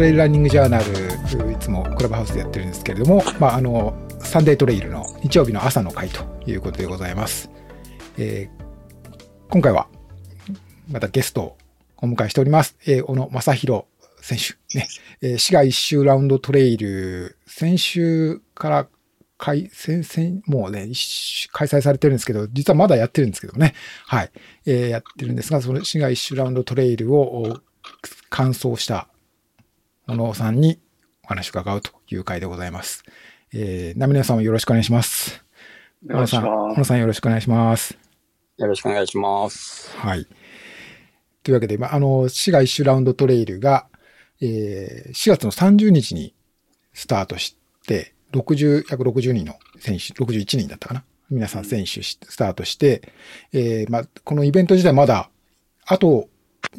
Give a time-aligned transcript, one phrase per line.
[0.00, 7.50] トレイルランニングジャーナル、いつもクラブハウスでやってるんですけれども、まあ、あの、サンデートレイルの日曜日の朝の会ということでございます。
[8.16, 9.12] えー、
[9.50, 9.88] 今回は、
[10.90, 11.58] またゲストを
[11.98, 12.78] お迎えしております。
[12.86, 13.84] えー、小野正宏
[14.22, 14.78] 選手。
[14.78, 14.88] ね。
[15.20, 18.88] えー、市が一周ラウンドトレイル、先週から
[19.36, 20.88] 開、先、先、もうね、
[21.52, 23.74] 開催されてるんですけど、実はまだやってるんですけどね。
[24.06, 24.30] はい。
[24.64, 27.60] えー、やってるんですが、その市が一周ラウンドトレイルを
[28.30, 29.06] 完走した
[30.10, 30.80] 小野さんに
[31.22, 33.04] お話を伺うという回でございます。
[33.54, 35.44] えー、ナミネさんもよろしくお願いします。
[36.04, 37.96] 小野さん、小野さんよろしくお願いします。
[38.56, 39.96] よろしくお願いします。
[39.96, 40.26] はい。
[41.44, 43.86] というわけで、まあ、あの、市が一周ラウンドトレイルが、
[44.40, 46.34] えー、4月の30日に
[46.92, 51.04] スタートして、60、約60人の選手、61人だったかな。
[51.30, 53.12] 皆さん選手スタートして、
[53.52, 55.30] えー、まあ、このイベント自体まだ、
[55.86, 56.28] あと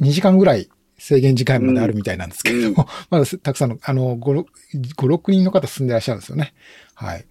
[0.02, 0.70] 2時間ぐらい
[1.02, 6.54] 制限時間まであるみたいなんですけれども、うん、 まだたくさんの、あの、5、6人の方進んでらっしゃるんですよね。
[6.94, 7.26] はい。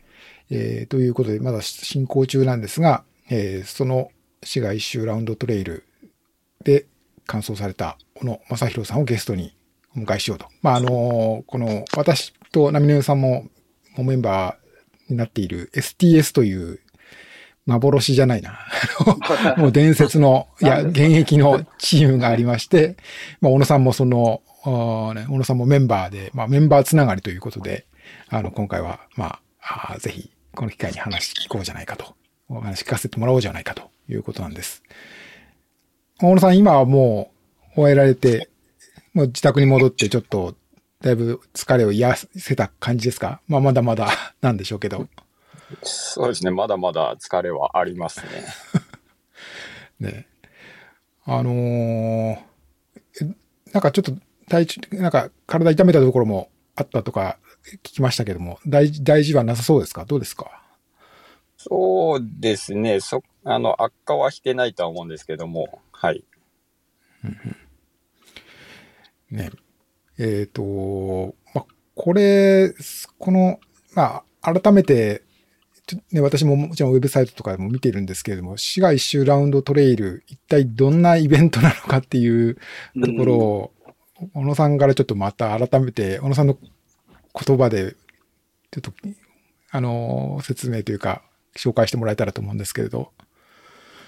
[0.51, 4.11] えー、ということで、まだ進行中なんですが、えー、その
[4.43, 5.85] 市街一周ラウンドトレイル
[6.65, 6.87] で
[7.27, 9.57] 完走された小野正宏さんをゲストに
[9.97, 10.47] お迎えしようと。
[10.63, 13.49] まあ、あの、この、私と波野さんも
[13.99, 16.81] メンバーになっている STS という
[17.67, 18.59] 幻じゃないな。
[19.57, 22.97] もう伝説の、 いや、現役のチームがありまして、
[23.41, 24.43] まあ、小野さんもその、
[25.15, 27.87] ね、小野さんもメンバーで、まあ、メンバーつながりということで、
[28.29, 32.15] あの、今回は、まあ、あぜひ、この機会に話聞こうじゃないかと、
[32.49, 34.83] お話聞かせてもらおうじゃないかということなんです。
[36.21, 37.31] 小野さん、今はも
[37.77, 38.49] う、終えられて、
[39.15, 40.55] もう自宅に戻ってちょっと
[41.03, 43.41] だいぶ疲れを癒せた感じですか？
[43.49, 44.09] まあ、まだまだ
[44.41, 45.09] なんでしょうけど。
[45.83, 46.51] そうですね。
[46.51, 48.27] まだまだ疲れはありますね。
[50.01, 50.27] ね。
[51.25, 52.37] あのー、
[53.73, 54.13] なんかちょっと
[54.49, 57.39] 体調、なんか体痛めたところもあったとか
[57.85, 60.05] 聞きましたけども、大大事はなさそうですか？
[60.05, 60.63] どうですか？
[61.57, 63.01] そうですね。
[63.01, 66.25] そ、あの、悪化はしてないとは思うんですけども、はい。
[69.31, 69.51] ね。
[70.19, 72.75] えっ、ー、と、まあ、これ、
[73.19, 73.61] この、
[73.95, 75.23] まあ、改めて、
[76.13, 82.61] ね、私ももちろんウェブサイトとかでも見てるんですけれども、市街一周ラウンドトレイル、一体どんなイベントなのかっていうと
[83.17, 83.73] ころを、
[84.35, 86.59] 小野さんからちょっとまた改めて、小野さんの
[87.47, 87.97] 言葉で、
[88.71, 88.93] ちょっと、
[89.71, 91.23] あの、説明というか、
[91.57, 93.13] 紹介してもらえたらと思うんですけれど。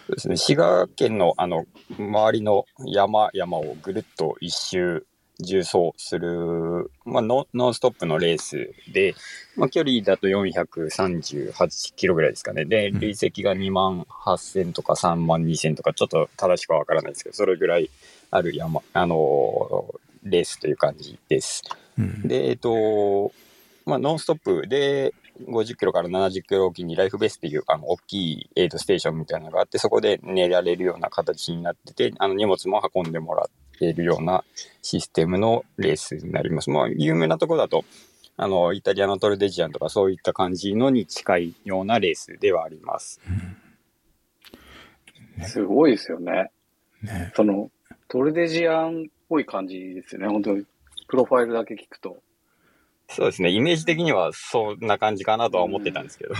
[0.06, 0.36] そうですね。
[0.36, 1.66] 滋賀県の、あの、
[1.98, 5.06] 周りの山、山をぐるっと一周
[5.42, 9.14] 重走する、まあノ、ノンストップのレースで、
[9.56, 12.64] まあ、距離だと438キロぐらいですかね。
[12.64, 17.90] で、累積が2万8000とか3万2000とか、ちょっと正しくはわからないですけど、それぐらい
[18.30, 21.62] ある山、あのー、レースという感じです。
[21.98, 23.32] うん、で、えっと、
[23.84, 33.46] まあ、ノンストップで、50キロから70キロおきにライフベースっていうあの大きいエイドステーションみたいなのがあって、そこで寝られるような形になってて、あの荷物も運んでもらっ
[33.82, 34.44] ているような
[34.80, 36.70] システムのレースになります。
[36.70, 37.84] まあ、有名なところだと、
[38.36, 43.20] あの、イタリアのトルデジアンとかそういった感じのに近いようなレースではあります。
[45.36, 46.50] ね、すごいですよね。
[47.02, 47.70] ねその、
[48.08, 50.28] トルデジアンっぽい感じですよね。
[50.28, 50.64] 本当に、
[51.08, 52.18] プロファイルだけ聞くと。
[53.08, 53.50] そうですね。
[53.50, 56.34] イメージ的にはそんな感じかなとは思ってたんですけど。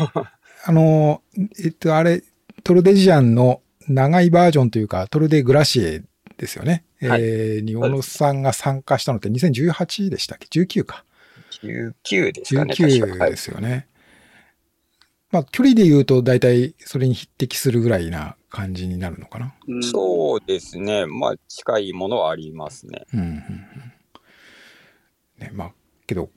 [0.65, 1.23] あの、
[1.63, 2.23] えっと、あれ、
[2.63, 6.03] トルデジアンの長いバージョンというか、トルデグラシエ
[6.39, 6.85] ですよね。
[7.09, 11.05] はい、えー、に小野さんが参加したのって2018でしたっけ ?19 か。
[11.63, 12.75] 19ですかね。
[12.75, 13.89] 19ですよね。
[15.31, 19.55] まあ、距離で言うと大体それに匹敵するぐらいな感じになるのかな。
[19.81, 21.07] そうですね。
[21.07, 23.07] まあ、近いものはありますね。
[23.15, 23.43] うんうんうん。
[25.39, 25.73] ね、まあ、
[26.07, 26.31] けど、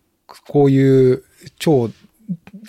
[0.47, 1.23] こういう
[1.59, 1.89] 超、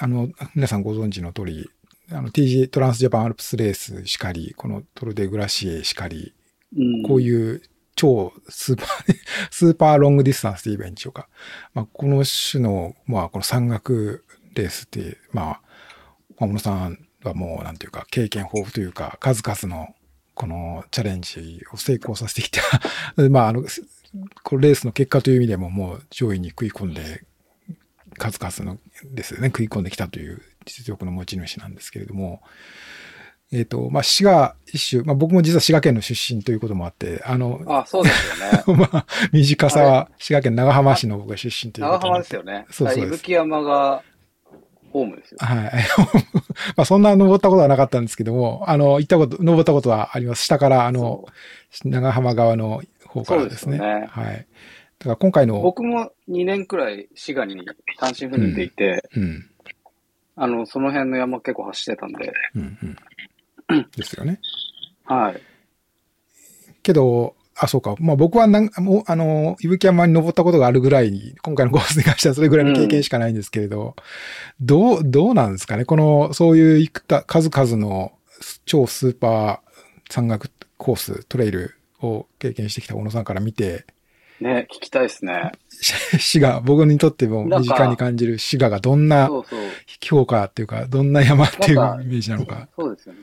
[0.01, 1.71] あの、皆さんご存知の通り、
[2.11, 6.35] あの TG トランスジャパンアルプスレースしかり、このトルデグラシエしかり、
[6.77, 7.63] うん、こういう
[7.97, 9.17] 超スーパー
[9.51, 11.29] スーパーロングディスタンスと言えばいいんでしょうか。
[11.75, 15.61] まあ、この種の、まあ、この山岳レースって、まあ、
[16.37, 19.95] 小野さんはもう、なんていうか、経験豊富というか、数々の、
[20.35, 22.61] このチャレンジを成功させてきた
[23.31, 23.65] まあ、あの、
[24.43, 27.25] このレースの結果という意味でももう上位に食い込んで
[28.19, 32.43] 数々のですね、食い込んできたという実力の持ち主なんですけれども、
[33.53, 38.87] えっ、ー、と、まあ、滋賀一周、まあ、僕も実は滋賀県の出身ということもあって、あの、あそうですよね。
[38.93, 42.67] まあ、短さは滋賀県長浜市の僕が出身ということ長浜ですよね。
[42.71, 43.15] そうそうです。
[43.15, 44.03] 伊吹山が
[44.93, 45.39] ホームですよ。
[45.41, 45.73] はい。
[46.77, 50.45] まあ、そんな登ったことはなかったんですけども、あの、行ったこと、登ったことはあります。
[50.45, 51.27] 下から、あの、
[51.85, 53.77] 長浜側の方からですね。
[53.77, 54.47] すねはい。
[54.99, 57.57] だから今回の、僕も2年くらい滋賀に
[57.99, 59.47] 単身赴任でいて、うん、
[60.37, 62.97] あの、その辺の山結構走ってたんで、うん、うん。
[63.69, 64.41] ですよね。
[65.05, 65.41] はい。
[66.83, 67.95] けど、あ、そうか。
[67.99, 73.97] まあ僕はなん、もう、あの、伊吹山に登ったことがあるぐらいに、今回のコースに関してはそれぐらいの経験しかないんですけれど、
[74.61, 78.13] どう、どうなんですかねこの、そういういくた数々の
[78.67, 83.87] 超スーパー山岳コース、トレイルを経験してきた小野さんから見て、
[84.39, 85.53] ね、聞きたいですね。
[85.71, 89.31] 滋賀、僕にとっても身近に感じる滋賀がどんな。
[90.05, 92.69] 評価っていうか、どんな山っていうイメージなのか。
[92.77, 93.21] そうですよね。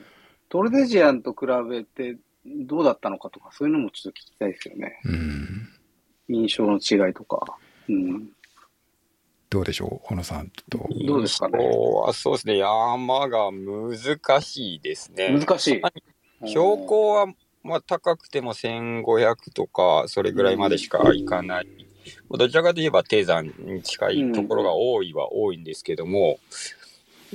[0.54, 2.16] トルデジアンと比べて
[2.46, 5.00] どうだったのかとか、そういうのもちょっと聞きたいですよね。
[5.04, 5.70] うん。
[6.30, 7.58] 印象の違いとか。
[7.90, 8.30] うん。
[9.50, 10.88] どうでしょう小野さんと。
[11.08, 11.58] どうですかね
[12.14, 15.36] そうですね、山が難しいですね。
[15.36, 15.82] 難しい。
[16.48, 17.34] 標高は、
[17.64, 21.68] まあ、高くても1500とか、それぐらいまでしか行かない。
[22.30, 26.38] どちらかといえば低山に近いところが多いは多いんですけども、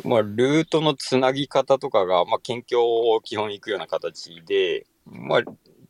[0.05, 5.43] まあ、ルートのつなぎ方とかが、まあ、県境を基本行くような形で、まあ、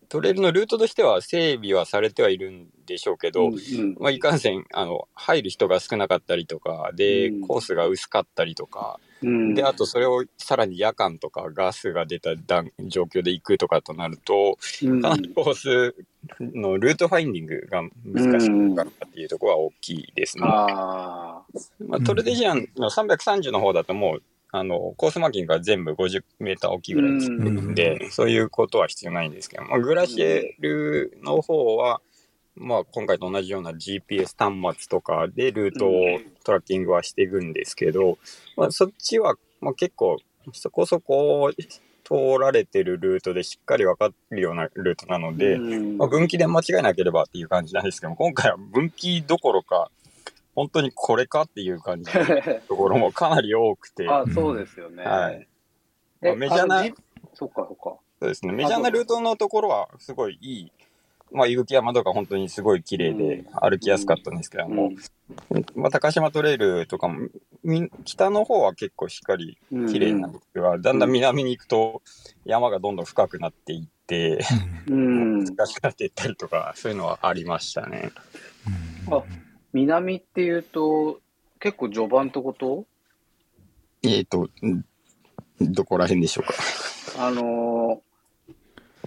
[0.09, 3.97] トレイルのルートとしては整備はされてはいるんでしょうけど、うんうん。
[4.01, 9.55] まあ、いかんせん、あの、入る人が少なかったりとか、でうん、コースが薄かったりとか、うん。
[9.55, 15.03] で、あとそれをさらに夜間とかガスが出た段状況で行くとかとなると、うん。
[15.03, 15.95] かなりコース
[16.41, 20.45] のルートファインディングが難しいかなっていうところは大きいですね。
[20.45, 21.45] ま
[21.93, 27.75] あ、トルデジアンの330の方だともう、あの、コースマーキングが全部50メーター大きいぐらいつってるん。
[27.75, 32.01] で、そういうことは必要ないんですけど、まあ、グラシエルの方は、
[32.55, 35.93] まあ、今回と同じような GPS 端末とかでルートを
[36.45, 38.19] トラッキングはしていくんですけど、
[38.57, 40.19] まあ、そっちは、まあ、結構
[40.53, 41.51] そこそこ
[42.05, 45.99] 通られてるルートでしっかり分かるようなルートなので、うん。
[45.99, 49.91] まあ、分岐で間違いなければっていう感じなんですけども、今回は分岐どころか、
[50.59, 52.25] 本当にこれかっていう感じの
[52.67, 55.05] ところもかなり多くて、あ、そうですよね。
[55.05, 55.47] はい。
[56.21, 56.85] えまあメジャーな
[57.33, 57.97] そっかそっか。
[58.19, 58.51] そうですね。
[58.51, 60.73] メジャーなルートのところはすごいいい。
[61.31, 64.91] まあ、伊吹山とか本当にすごい綺麗で歩きやすかったんですけども、
[65.77, 67.29] まあ、高島トレイルとかも、
[67.63, 72.03] み北の方は結構しっかりうん綺麗なんですが、だんだん南に行くと
[72.45, 74.41] 山がどんどん深くなっていって、
[74.89, 75.45] うん。
[75.55, 78.11] 難しくなっていったりとか、そういうのはありましたね。
[79.09, 79.23] あ
[79.73, 81.21] 南っていうと、
[81.61, 82.85] 結構序盤ってこと？
[84.03, 84.85] えっ、と、ん
[85.61, 86.55] どこら辺でしょうか？
[87.19, 88.09] あのー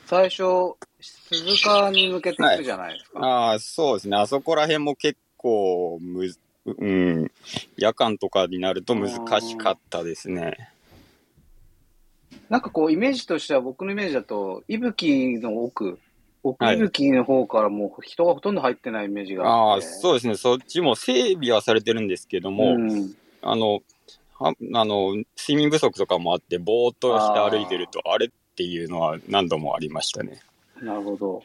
[0.08, 3.20] 最初、鈴鹿に向けて行くじゃないですか。
[3.20, 4.18] ああ、そうですね。
[4.18, 7.32] あそこら辺も結構むず、うん、
[7.78, 9.12] 夜間とかになると難
[9.42, 10.70] しかったですね。
[12.50, 15.98] なんかこう、イメージとしては、僕のイメージだと、伊吹の奥、
[16.44, 19.88] 奥はい伊吹の方からもう人がほとんど入ってないイメージがああ、あって。
[19.88, 20.36] そうですね。
[20.36, 23.82] そっちも整備はされてるんですけども、うんあの、
[24.38, 30.42] はあの、睡眠不足とかもあって、ぼーっとして歩いてると、あれっていうのは何度もありましたね。
[30.82, 31.44] なるほど。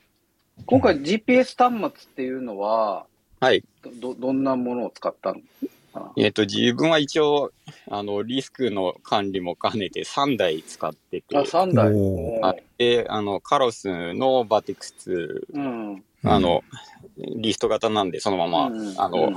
[0.64, 3.06] 今回 GPS 端末っていうのは、
[3.40, 3.62] はい。
[4.00, 5.34] ど、どんなものを使ったの？
[5.34, 5.75] かな
[6.16, 7.52] えっ、と、自分は一応、
[7.90, 11.92] あの、リスクの管理も兼ねて3台使ってて、あ、3台。
[11.92, 16.04] おーはいで、あの、カロスのバティクスうん。
[16.24, 16.62] あの、
[17.16, 19.36] リスト型なんで、そのまま、うんあの、うん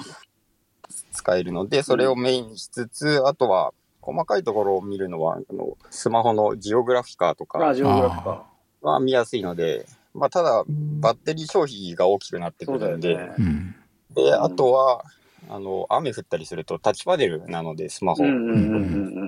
[1.11, 8.45] 使えるので、それをメインにしつつ、あとは、細かいところを見るのは、あの、スマホのジオグラフィカーとあ、かジオグラフィカ
[8.81, 10.63] は見やすいので、まあ、ただ、
[10.99, 13.35] バッテリー消費が大きくなってくるんで、ね。
[13.37, 13.75] うん。
[14.15, 15.03] で、あとは、
[15.49, 18.23] あの、雨降ったりするとタッチパネルなので、スマホ、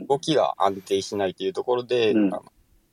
[0.07, 2.31] 動きが安定しないというところで、うん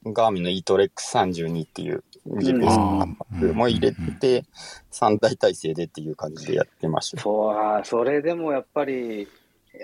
[0.04, 4.44] ガーミンの eTrex32 っていう GPS も入れて、
[4.92, 7.22] 3台体制でっていう感じでやってました。
[7.22, 9.28] そう、それでもやっぱり、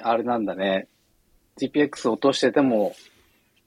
[0.02, 0.88] あれなんだね。
[1.58, 2.94] GPX 落としてても、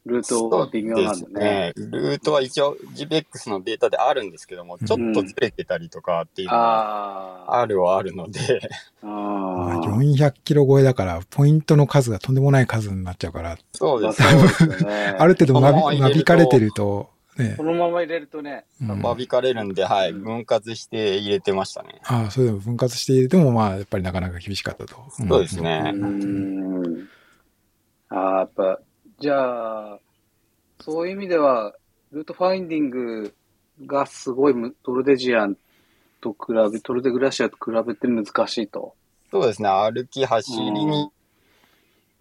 [0.08, 1.40] ルートが微妙なんだね。
[1.40, 1.74] ね。
[1.76, 7.62] ルートは一応 GPX のデータであるんですけども、ちょっとずれてたりとかっていうのがああ。
[7.62, 8.62] あるはあるので、
[9.02, 15.16] まああ400キロ超えだから、ポイントの数がとんでもない数になっちゃうから、まあそうですそうですよね。
[15.20, 17.64] ある程度なびかれてると、ねこ。
[17.64, 22.00] のまま入れるとね、うん間引かれるんで、はい、分割して入れてましたね。
[22.06, 24.96] ああ、それでも分割して入れても、まあ、やっぱりなかなか厳しかったと。
[25.24, 27.08] んそうですねうーん。
[28.10, 28.80] ああ、やっぱ、
[29.20, 30.00] じゃあ、
[30.80, 31.74] そういう意味では、
[32.12, 33.34] ルートファインディング
[33.86, 35.58] がすごいむトルデジアン
[36.22, 38.94] と比べ、トルデグラシアと比べて難しいと。
[39.32, 41.10] そうですね、歩き、走りに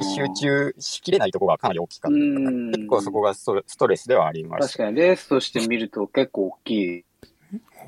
[0.00, 2.18] 集中しきれないところがかなり大きかうった。
[2.18, 2.70] ん。
[2.72, 4.66] 結構そこがストレストレスではありました。
[4.68, 7.04] 確かにレースとして見ると結構大きい。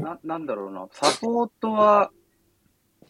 [0.01, 2.11] な、なんだろうな、サポートは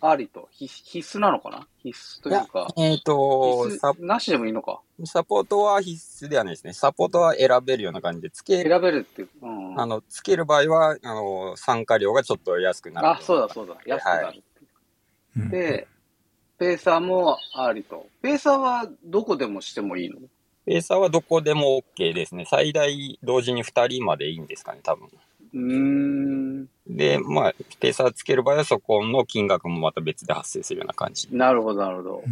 [0.00, 0.48] ありと。
[0.52, 1.66] 必必須なのかな？
[1.82, 2.68] 必須というか。
[2.76, 4.80] えっ、と必サ、須なしでもいいのか？
[5.04, 6.72] サポートは必須ではないですね。
[6.72, 9.28] サポートは選べるような感じで、つけ選べるっていう。
[9.42, 9.80] うん。
[9.80, 13.08] あの、つける場合は、あの、参加料がちょっと安くなる。
[13.08, 13.76] あ、そうだそうだ。
[13.86, 14.26] 安くなる。
[14.26, 14.42] はい
[15.36, 15.86] うんで、
[16.58, 18.06] ペーサーもありと。
[18.22, 20.16] ペーサーはどこでもしてもいいの？
[20.66, 22.44] ペーサーはどこでも OK ですね。
[22.50, 25.08] 最大同時に2人までいいんですかね、多分。
[25.54, 26.68] うーん。
[26.86, 31.28] で、まあ、ペーサーつける場合はそこの金額もまた別で発生するような感じ。
[31.30, 32.22] なるほど、なるほど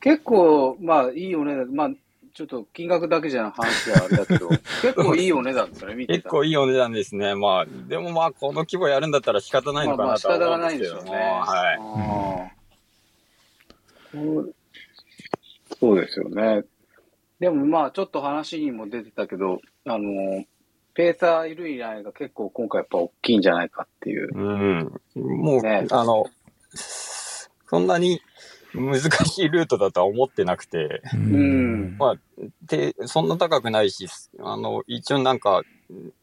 [0.00, 1.74] 結構、まあ、いいお値段。
[1.74, 1.90] まあ、
[2.34, 4.48] ちょっと金額だけじゃ話はあれだけど、
[4.82, 6.28] 結構いいお値段ですよね、見て結。
[6.28, 7.34] 構いいお値段ですね。
[7.34, 11.00] まあ、でもまあ、この規模やるんだったら仕方ないのかまあまあなとは仕方がな思うんですけども。
[11.00, 11.20] いんでしょうね。
[11.20, 11.78] はい。
[11.78, 12.64] あー
[14.14, 14.54] そう
[15.80, 16.64] そうですよね。
[17.40, 20.44] でもまあ、ちょっと話にも出てたけど、あの、
[20.94, 24.30] ペーサーいるいないが結構今回やっぱ大きいんじゃないかっていう。
[24.34, 24.92] うん。
[25.16, 26.26] もう、ねあの、
[26.74, 28.20] そんなに
[28.74, 32.14] 難しいルートだとは思ってなくて、ううんまあ、
[32.66, 34.08] で、そんな高くないし、
[34.40, 35.62] あの、一応なんか、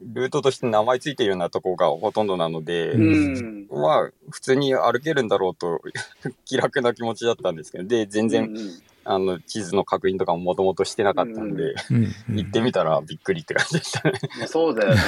[0.02, 3.68] ルートとして名前ついてるようなとこがほとんどなので、うん。
[3.70, 5.82] まあ、普通に歩けるんだろうと、
[6.46, 8.54] 気楽な気持ちだったんですけど、で、全然、
[9.04, 11.96] あの、地図の確認とかももともとしてなかったんで、うん
[12.30, 14.20] うん行ってみたらびっくりって感じでしたね。
[14.38, 15.02] ま あそうだよね。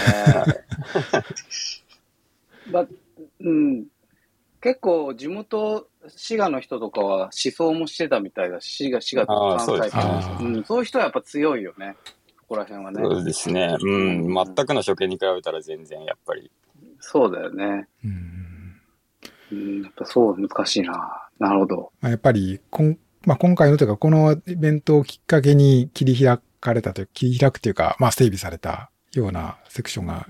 [2.71, 2.87] ま
[3.39, 3.85] うん。
[4.61, 11.95] 結構地元、滋賀の人とかは思想もしてたみたいだし、滋賀、滋賀とか関西とかそうですねうん、そういう人はやっぱ強いよね。
[12.39, 13.01] ここら辺はね。
[13.03, 13.75] そうですね。
[13.79, 14.33] うん。
[14.33, 16.49] 全くの初見に比べたら全然やっぱり。
[16.99, 17.87] そうだよね。
[18.05, 18.43] うん
[19.51, 21.27] うん、やっぱそう、難しいな。
[21.39, 21.91] なるほど。
[22.01, 30.27] まあ、やっぱりこん、まあ、今回のというか、このイベントをきっかけに切り開かれたという、切り開くというか、まあ、整備されたようなセクションが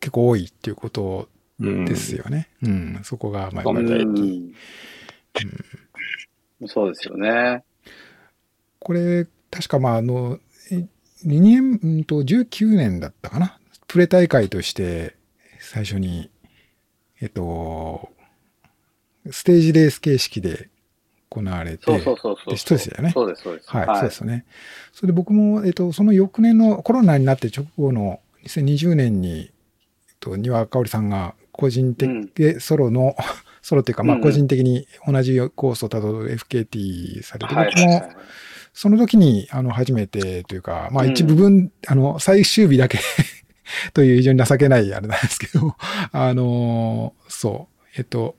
[0.00, 1.28] 結構多いっていうこと
[1.60, 1.84] うん。
[1.84, 2.48] ですよね。
[2.62, 3.86] うん、そこが、まあ、そうなん
[6.66, 7.64] そうですよね。
[8.78, 10.38] これ、確かまあ、あの、
[10.70, 10.86] え
[11.26, 13.58] 2年、うんと、19年だったかな。
[13.88, 15.16] プレ大会として、
[15.58, 16.30] 最初に、
[17.20, 18.08] えっと、
[19.30, 20.70] ステージレース形式で
[21.30, 22.78] 行われて、そうそうそうそう。
[22.78, 23.10] ですよね。
[23.10, 23.70] そうです、そうです。
[23.70, 24.44] はい、そうですよね。
[24.92, 32.26] それで僕も、えっと、その翌年のコロナになって直後の2020年に、えっと、丹羽香織さんが個人的うん。
[32.34, 33.16] でソロの、
[33.62, 34.22] ソロっていうか、まあうん。
[34.22, 38.12] うん個人的に同じコースをたどる FKT されて、はい僕も
[38.74, 41.10] その時に、あの、初めてというか、まあうん。
[41.10, 43.00] 一部分、あの、最終日だけ
[43.92, 45.74] という非常に情けないあれなんですけど、
[46.12, 48.36] あの、そう、えっと、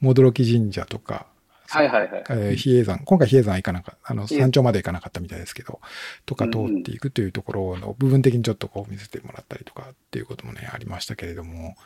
[0.00, 1.26] 戻き神社とか、
[1.68, 2.24] はいはいはい。
[2.30, 5.80] えー比叡山、今回比叡山は行かなかった、あの、山頂まで行かなかったみたいですけど、
[6.24, 11.76] とか通っていくというところの部分的にちょっとこう見せてもらったりとかっていうこともね、ありましたけれども、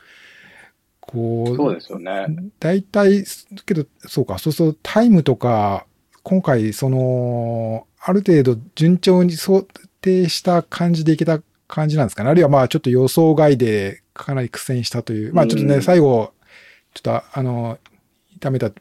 [0.99, 2.27] こう、そうですよね。
[2.59, 3.23] 大体、
[3.65, 5.85] けど、そうか、そうそう、タイムとか、
[6.23, 9.67] 今回、その、ある程度順調に想
[10.01, 12.29] 定した感じでいけた感じなんですかね。
[12.29, 16.33] あるいはまあ、ちょっと予想外でかなり苦戦したという、まあちょっとね、うん最後、
[16.93, 17.79] ちょっとあの、
[18.35, 18.71] 痛めた、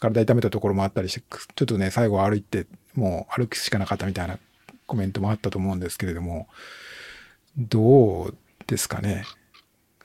[0.00, 1.20] 体痛めたところもあったりして、
[1.54, 4.38] ちょっとね、最後歩いて、もう歩くしかなかったみたいな
[4.86, 6.48] コメントもあったと思うんですけれども、
[7.56, 8.36] どう
[8.66, 9.24] ですかね？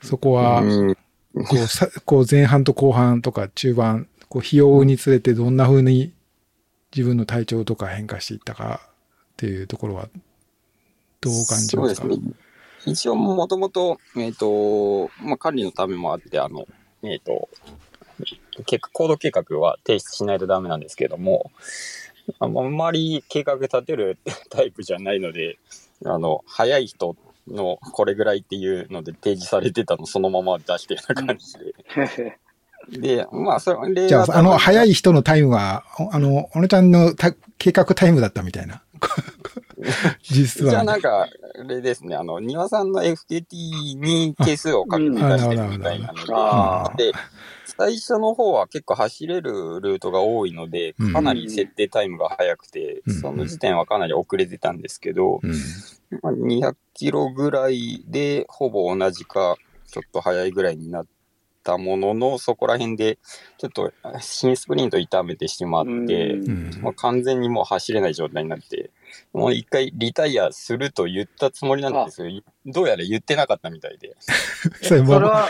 [0.02, 0.96] そこは、うん
[1.34, 6.12] こうさ、こう前半と後半とか中盤、こう費用につれてどんな風に
[6.94, 10.08] 自分の体調とか変化していったかっていうところは、
[11.20, 11.94] どう感じまか？
[11.96, 12.34] そうですすね。
[12.86, 16.68] 一応、もともと、えっ、と、まあ、管理のためもあって、あの、
[17.02, 17.48] えっ、と、
[18.66, 21.50] 計画行動計画は提出しないとダメなんですけども、
[22.38, 24.18] ああんまり計画立てる
[24.50, 25.58] タイプじゃないので、
[26.04, 27.16] あの、早い人
[27.48, 32.38] のこれぐらいっていうので提示されてたのそのまま出してるような感じで。
[32.88, 34.90] で、まあ、それじゃあ、あの、早い。
[34.90, 38.82] い人のタイムは、おあの、小野ちゃんのた計画タイムだったみたいな。
[40.22, 40.84] 実じゃあは。
[40.84, 47.12] なんか、あれですね、あの、庭さんの FKT に係数を確認出してるみたいなので、
[47.76, 55.50] 最初の方は結構走れるルートが多いので、かなり設定タイムが速くて、うんその時点はかなり遅れてたんですけど、うん。
[56.22, 59.56] まあ、200キロぐらいでほぼ同じか、
[59.90, 61.06] ちょっと速いぐらいになっ
[61.62, 63.18] たものの、そこら辺で、
[63.58, 66.70] ちょっと新スプリント痛めてしまって、うんうん。
[66.82, 68.90] まあ、完全にもう走れない状態になって、
[69.32, 72.28] もう一回リタイアすると言ったつもりなんですけ
[72.66, 74.14] ど、どうやら言ってなかったみたいで。
[74.82, 75.48] それもそれは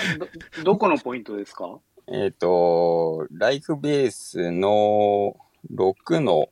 [0.57, 1.79] ど、どこのポイントですか？
[2.07, 5.37] えっ、と、ライフベースの
[5.73, 6.49] 6の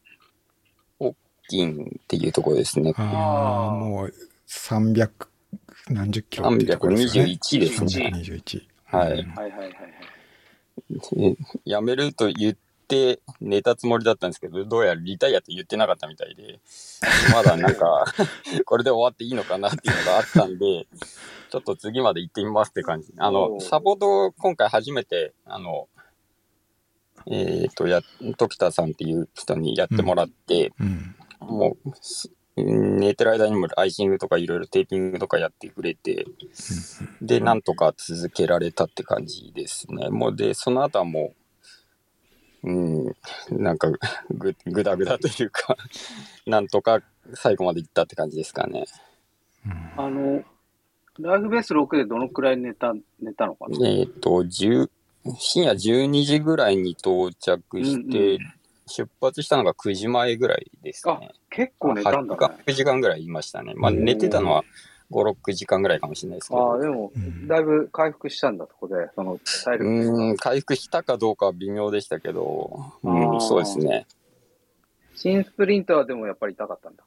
[0.99, 1.14] オッ
[1.49, 2.94] キンっていうところですね。
[2.97, 4.14] ああ、もう
[4.49, 5.11] 300
[5.88, 7.32] 何十キロっていうところですよね。
[7.32, 8.62] 321ですね321。
[8.85, 9.73] はいはいはいはいはい。
[11.16, 12.56] え辞めると言っ
[12.88, 16.61] て寝たつもりだったんですけど、どうやらリタイアって言ってなかったみたいで、
[17.32, 18.04] まだなんか、
[18.64, 20.87] これで終わっていいのかなっていうのがあったんで、
[21.52, 23.12] ちょっと次まで行ってみますって感じ。
[23.18, 25.87] あおの、ーサポート今回初めて、あの、
[27.26, 28.00] えっ、と、や、
[28.38, 31.14] 時田さんっていう人にやってもらって、うん。
[31.40, 36.25] もうす、寝てる間にもアイシングとかいろいろテーピングとかやってくれて、
[37.21, 40.09] で、なんとか続けられたって感じですね。
[40.09, 41.35] もうで、その後はも
[42.62, 43.16] う、うん、
[43.50, 43.90] なんか
[44.30, 45.76] ぐ、ぐだぐだというか、
[46.47, 47.02] なんとか
[47.35, 48.87] 最後まで行ったって感じですかね。
[49.99, 50.42] あの、
[51.19, 53.88] ライフベース6でどのくらい寝た、寝たのかな？
[53.88, 54.88] えっ、と、10
[55.38, 58.38] 深夜12時ぐらいに到着して、うん
[58.88, 61.31] 出発したのが9時前ぐらいですかね。
[61.49, 62.57] 結構寝たんだね。
[62.66, 63.73] 9時間ぐらいいましたね。
[63.76, 64.64] まあ、うん寝てたのは
[65.12, 66.73] 5、6時間ぐらいかもしれないですけど。
[66.73, 68.95] ああ、でもうん、だいぶ回復したんだ、そこで。
[69.14, 69.85] その、体力。
[69.85, 74.07] うーん、回復したかどうかは微妙でしたけど、うん、そうですね。
[75.14, 77.04] 新スプリントはでもやっぱり痛かったんだ。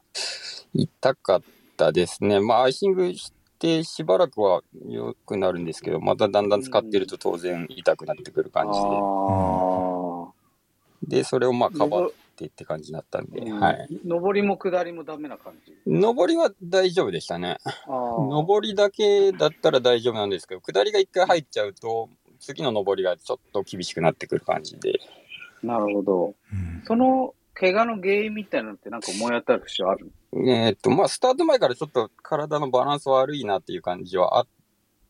[0.72, 1.42] 痛かっ
[1.76, 2.40] たですね。
[2.40, 10.28] まあ、アイシングしてしばらくは良くなるんですけど、まただんだん使ってると当然痛くなってくる感じあ
[11.08, 11.18] で。
[11.18, 13.54] で、それをまあカバーってって感じになったんで、あ。
[13.54, 13.88] はい。
[13.90, 14.00] い。
[14.04, 15.72] 上りも下りもダメな感じ？
[15.86, 17.58] 上りは大丈夫でしたね。
[17.86, 22.08] 上りだけだったら大丈夫なんですけど、下りが一回入っちゃうと、
[22.40, 25.00] 次の上りがちょっと厳しくなってくる感じで。
[25.62, 26.34] なるほど。
[26.52, 34.46] うんその、怪我の原因みたいなのってなんか思い当たる節あるえーっと、まあ、スタート前からちょっと体のバランス悪いなっていう感じはあっ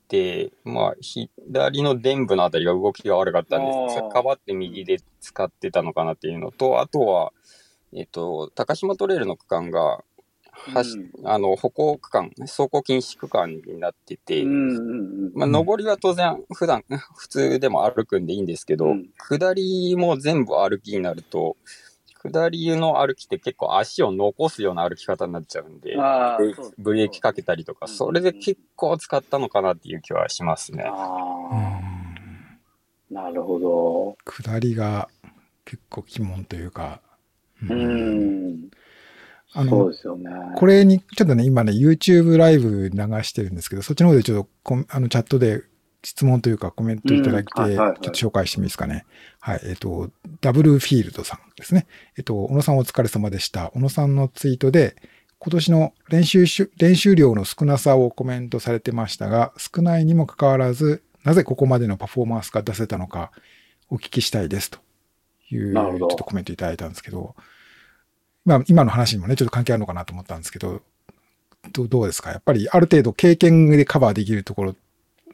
[0.07, 3.97] て、まあ、左の伝部のあたりが動きが悪かったんです。
[4.13, 7.33] かばって右で使ってたのかなっていうのと、あとは、
[7.93, 10.05] えっと、高島トレイルの区間が、
[10.53, 14.77] はしうんあの、歩行区間、走行禁止区間になってて、うんうん
[15.35, 15.51] うん。
[15.53, 16.85] まあ、上りは当然、普段、
[17.17, 21.57] 普通でも歩くんでいいんですけど、うん下りも全部歩きになると、
[22.31, 30.85] 下りの歩きって結構足を残すような歩き方になっちゃうんで、ブレーキああそうブレーキかけたりとか、うんそれで結構使ったのかなっていう気はしますね。
[33.11, 34.17] なるほど。
[34.25, 35.09] 下りが
[35.65, 37.01] 結構鬼門というか、
[37.63, 38.71] ううんん。
[39.53, 40.31] あのそうで、すよね。
[40.57, 45.63] これに、ちょっとね、今ね、YouTube ライブ流してるんですけど、そっちの方でちょっとコメ、あの、チャットで
[46.07, 49.05] 質問というかコメントいただいて、ちょっと紹介してもいいですかね。
[49.41, 51.89] はい、えっ、と、ダブルフィールドさんですね。
[52.17, 53.73] えっ、と、小野さんお疲れ様でした。
[53.73, 54.95] 小野さんのツイートで、
[55.41, 63.33] 今年の練習し、練習量の少なさをコメントされてましたが、少ないにもかかわらず、なぜここまでのパフォーマンスが出せたのか、
[63.91, 64.79] お聞きしたいですと
[65.51, 67.35] いう、ちょっとコメントいただいたんですけど、
[68.45, 70.83] まあ、今の話にもね、ちょっと関係あるのかなと思ったんですけど、
[71.73, 72.31] どうどうですか？
[72.31, 74.77] やっぱりある程度経験でカバーできるところ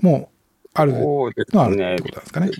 [0.00, 0.30] も
[0.74, 1.44] あるのあるって。
[1.44, 2.50] ことなんですかね。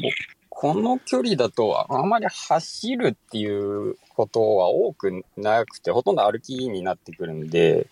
[0.49, 7.89] この距離だと、あまり走るっていうことは多くなくて、ほとんど歩きになってくるんで、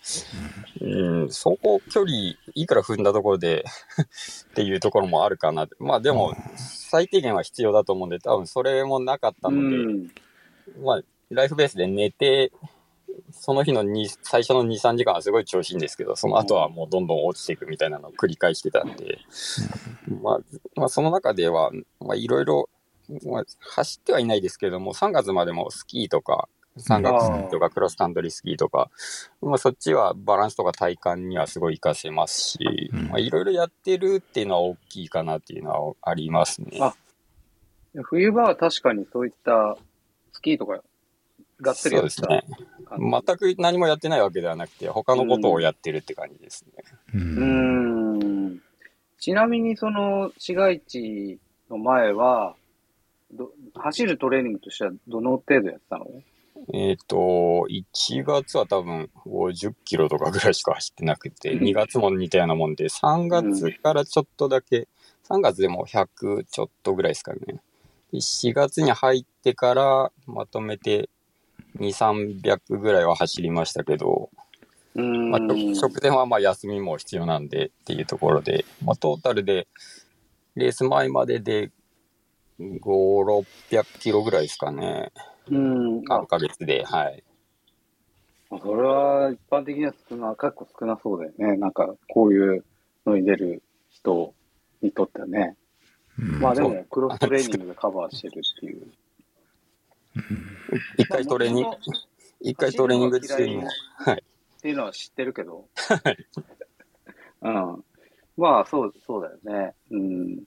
[0.79, 3.65] うん、走行距離、いくら踏んだところで
[4.51, 5.67] っていうところもあるかな。
[5.79, 10.11] まあでも、最低限は必要だと思うんで、多分それもなかったうので、ん。
[10.81, 12.53] まあ、ライフベースで寝て、
[13.31, 19.19] その日のに最初の2、3時間はすごい調子いいんですけど、その後はもうどんどん落ちていくみたいなのを繰り返してたんで、
[20.21, 20.39] まあ、
[20.75, 22.69] まあ、その中では、まあ、いろいろ、
[23.25, 26.47] まあ、走ってはいないですけども、3月までもスキーとか、
[26.77, 28.89] 山岳スキーとかクロスカントリースキーとか、
[29.41, 32.59] まあ、そっちはバランスとか体感にはすごい活かせますし、
[33.17, 36.77] いろいろやってるっていうのは大きいかなっていうのはありますね。
[36.79, 36.93] あ
[38.03, 39.77] 冬場は確かにそういった
[40.31, 40.81] スキーとか、
[41.61, 43.21] がっつりやってたそうですね。
[43.25, 46.83] 全く何もやってないわけではなくて、他のことをやってるって感じですね。
[47.13, 47.17] う。
[47.17, 48.61] うんーん。
[49.19, 52.55] ちなみにその市街地の前は、
[53.31, 56.05] ど走るトレーニングとしてはどの程度やってたの？
[56.73, 57.15] えっ、と、
[57.69, 64.87] 1月は多分50キロとかぐらいしか走ってなくて、うん2月も似たようなもんで、3月からちょっとだけ、
[65.29, 67.39] 3月でも100ちょっとぐらいですかね。
[68.11, 71.09] で4月に入ってからまとめて
[71.79, 74.29] 2、300ぐらいは走りましたけど、
[74.95, 75.29] うーん。
[75.31, 79.67] まあ、直前はまあ休みも必要なんでっていうところで、まあ、トータルで
[80.55, 81.71] レース前までで
[82.59, 83.23] 5、
[83.69, 85.11] 600キロぐらいですかね。
[85.49, 86.03] うん。
[86.09, 87.23] あ3、ヶ月で、はい。
[88.49, 91.57] それは一般的には少な、結構少なそうだよね。
[91.57, 92.65] なんか、こういう
[93.05, 94.33] のに出る人
[94.81, 95.55] にとってはね。
[96.19, 98.91] うんまあでそも、クロストレーニングでカバーしてるっていう。
[100.97, 101.77] 一回トレーニングまあ、
[102.41, 104.23] 一回トレーニング中にも、はい。
[104.57, 105.67] っていうのは知ってるけど。
[107.41, 107.83] うん。
[108.37, 109.73] まあ、そう、そうだよね。
[109.91, 110.43] うん。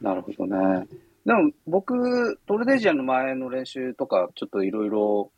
[0.00, 0.86] なるほどね。
[1.26, 5.30] でも僕、トルデジアの前の練習とか、ちょっといろいろ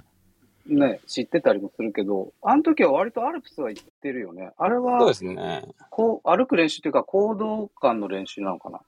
[0.66, 4.52] ね、知ってたりもするけど、あの時は割とアルプスは行ってるよね。
[4.58, 5.64] あれそうはで、すね。
[5.90, 8.80] こう、歩く練習っていうか、行動感の練習なのかな？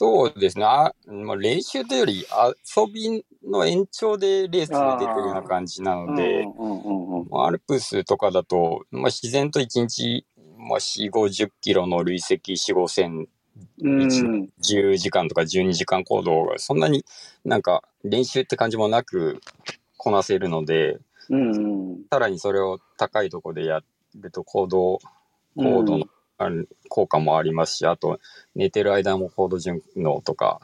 [0.00, 0.64] そうですね。
[0.64, 2.24] あまあ、練習というより
[2.74, 6.46] 遊びの延長でレースに出てるような感じなので、
[7.30, 10.24] アルプスとかだと、まあ、自然と1日、
[10.56, 13.28] まあ、4、50キロの累積4、5千、
[13.82, 14.48] うん。
[14.62, 17.04] 10時間とか12時間行動がそんなに
[17.44, 19.42] なんか練習って感じもなく
[19.98, 21.98] こなせるので、うんうん。
[22.10, 23.82] さらにそれを高いところでや
[24.14, 24.98] ると行動、
[25.56, 26.06] 高度の
[26.88, 28.18] 効果もありますし、あと
[28.54, 30.60] 寝てる間も高度順応とか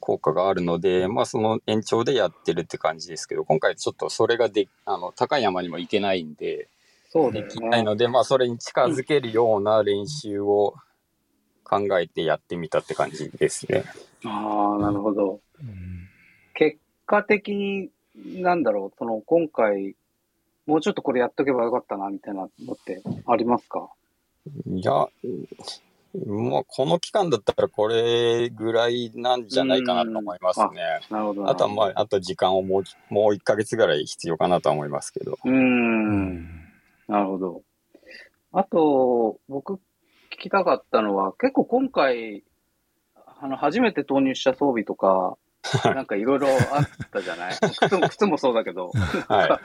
[0.00, 6.68] 効果があるので、まあその延長でやってるって感じですけど、今回ちょっとそれがで、あの、高い山にも行けないんで、
[7.08, 7.82] そうできないね。
[7.84, 10.74] ので、まあそれに近づけるような練習を
[11.64, 13.84] 考えてやってみたって感じですね。
[14.24, 15.40] ああ、なるほど。
[15.60, 16.08] うん
[16.54, 17.90] 結果的に、
[18.42, 19.96] なんだろう、その、今回、
[20.66, 23.90] もうちょっとこれやっとけばよかったな、みたいなのってありますか？
[24.66, 25.48] いや、うん
[26.14, 31.00] もうこの期間だったらこれぐらいなんじゃないかなと思いますね。
[31.10, 31.50] なるほどな。
[31.50, 35.38] あとはまあ、あと時間をもう、もう1ヶ月ぐらい必要かなとは思いますけど。
[35.42, 36.44] うーん。
[37.08, 37.62] なるほど。
[38.52, 39.78] あと、僕聞
[40.38, 42.44] きたかったのは、結構今回、
[43.40, 45.38] あの、初めて投入した装備とか、
[45.94, 47.54] なんかいろいろあったじゃない？
[47.80, 48.90] 靴も、靴もそうだけど。
[49.28, 49.60] は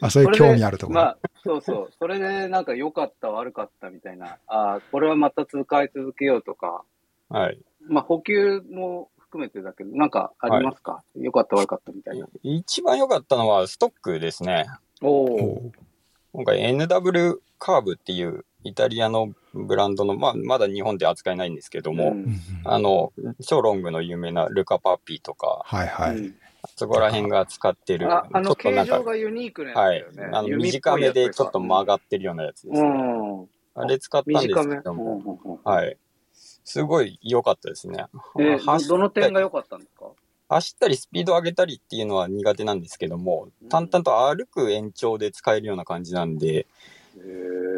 [0.00, 1.00] あ、そういう興味あるところ。
[1.00, 1.90] まあ、そうそう。
[1.98, 4.38] それでなんか良かった、悪かったみたいな。
[4.46, 6.82] ああ、これはまた使い続けようとか。
[7.30, 7.34] い。
[7.34, 7.58] はい。
[7.86, 12.26] まあ、補給も含めてだけど、なんかありますか、良かった、悪かったみたいな。
[12.42, 14.66] 一番良かったのはストックですね。
[15.02, 15.72] おお。
[16.32, 23.12] 今回 NW カーブっていうイタリアのブランドの、まあ、まだ日本で扱えないんですけども、うんあの、
[23.46, 26.16] 超ロングの有名なルカパッピーとか、はいはい。
[26.16, 26.34] うん
[26.76, 30.24] そこら辺が使ってる、ああのちょっとなんか形状、がユニークなやつはいだよね。。
[30.32, 32.88] あの短めでちょっと曲がっってるようなやつですうね。
[32.88, 33.48] ん。
[33.74, 34.76] あれ使ったんです短め。
[34.76, 35.04] けども、
[35.44, 35.98] うんうんうんはい。
[36.32, 38.06] すごい良かったですね。
[38.40, 40.06] え走どどの点が良かったんですか？
[40.48, 46.66] 走ったりスピード上げたりっていうのは苦手なんですけども、淡々と歩く延長で使えるような感じなんで、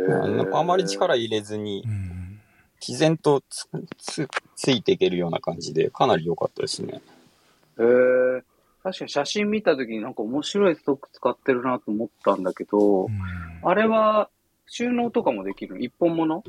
[0.08, 2.40] あのあまり力入れずにうん
[2.86, 7.00] 自然とつつついていけるような感じで、かなり良かったですね。
[7.78, 8.42] へえ
[8.82, 13.10] 確かに写真見たときになんか面白いストック使ってるなと思ったんだけど、うん
[13.62, 14.28] あれは
[14.66, 16.44] 収納とかもできる一本物？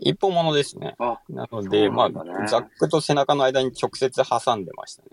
[0.00, 0.96] 一本物ですね。
[0.98, 5.08] あ、なので、ねあ、ザックと背中の間に直接挟んでましたね。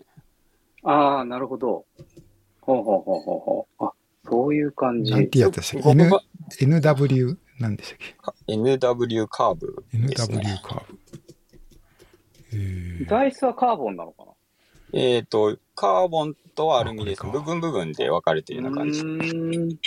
[0.84, 1.86] ああ、なるほど。
[2.62, 3.86] ほうほうほうほうほう。
[3.86, 3.92] あ、
[4.30, 5.12] そういう感じ。
[5.12, 5.90] なんてやつでしたっけ
[6.66, 7.96] ?NW なんでした
[8.32, 10.38] っけ？NW カーブですね。
[10.38, 11.00] ?NW カーブ。
[12.54, 14.32] えー材質はカーボンなのかな？
[14.94, 17.24] えっ、と、カーボンとアルミです。
[17.24, 19.80] 部分部分で分かれているような感じ。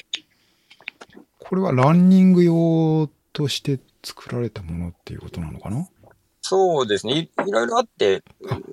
[1.38, 5.86] これはランニング用として作られたものっていうことなのかな？
[6.48, 7.48] そうですねい。
[7.48, 8.22] いろいろあって、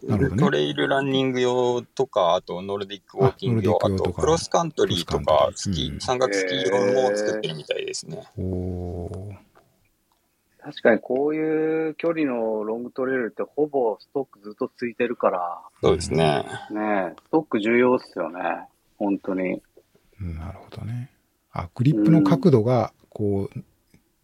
[0.04, 8.24] ねトレイルランニング用とか、あとノルディックウォーキング用、あとクロスカントリーとかスキー、山岳スキー用も作ってるみたいですね。
[8.38, 9.38] おー
[10.60, 16.46] 確かにこういう距離のロングトレイルってほぼストックずっとついてるから、そうですね。
[16.72, 18.40] ねえストック重要っすよね。
[18.98, 19.62] 本当に。
[20.22, 21.10] うんなるほどね。
[21.52, 23.64] あ、グリップの角度が、こう、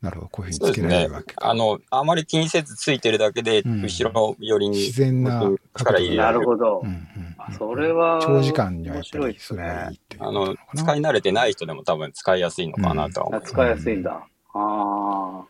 [0.02, 1.34] なるほど、こういうふうそうですねにつけられるわけ。
[1.34, 1.50] か。
[1.50, 6.40] あの、あまり気にせずついてるだけで、うん後ろ寄りに自然な力入れなる。
[6.40, 6.88] るほどうん。
[6.88, 9.96] うんうんあそれは、長時間にはやっぱ面白いりっすねそれがいい。
[9.98, 10.56] っていうあの。
[10.76, 13.52] 使い慣れてない人でも多分使いやすいのかなとは思います。
[13.54, 14.12] 使いやすいんだ。
[14.12, 14.22] あ
[14.54, 15.44] あ。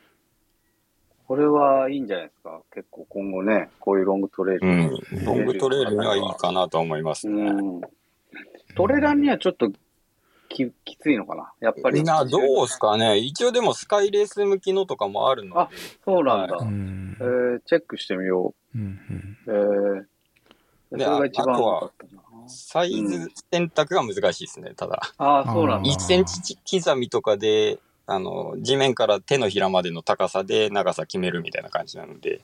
[1.27, 2.59] これはいいんじゃないですか。
[2.73, 4.67] 結構今後ね、こういうロングトレイル。
[4.67, 5.25] うん。
[5.25, 7.43] ロングトレイルにはいいかなと思いますね。
[7.43, 7.81] うん。
[8.75, 9.71] トレランにはちょっと
[10.49, 11.53] ききついのかな？
[11.61, 12.03] やっぱり。
[12.03, 13.17] な、どうすかね？
[13.17, 15.69] 一応でもスカイレース向きのとかもあるのであ、
[16.03, 16.57] そうなんだ。
[16.57, 18.83] うんえー、チェックしてみようんう
[19.13, 19.47] んう。
[19.47, 20.05] えー、
[20.91, 22.21] そでれが一番あとは良かったな。
[22.47, 25.01] サイズ選択が難しいですね、ただ。
[25.17, 25.95] ああ、そうなんだあー。
[25.95, 32.41] 1センチ刻みとかで、あの、地面から手のひらまでの高さで長さ決めるみたいな感じなので、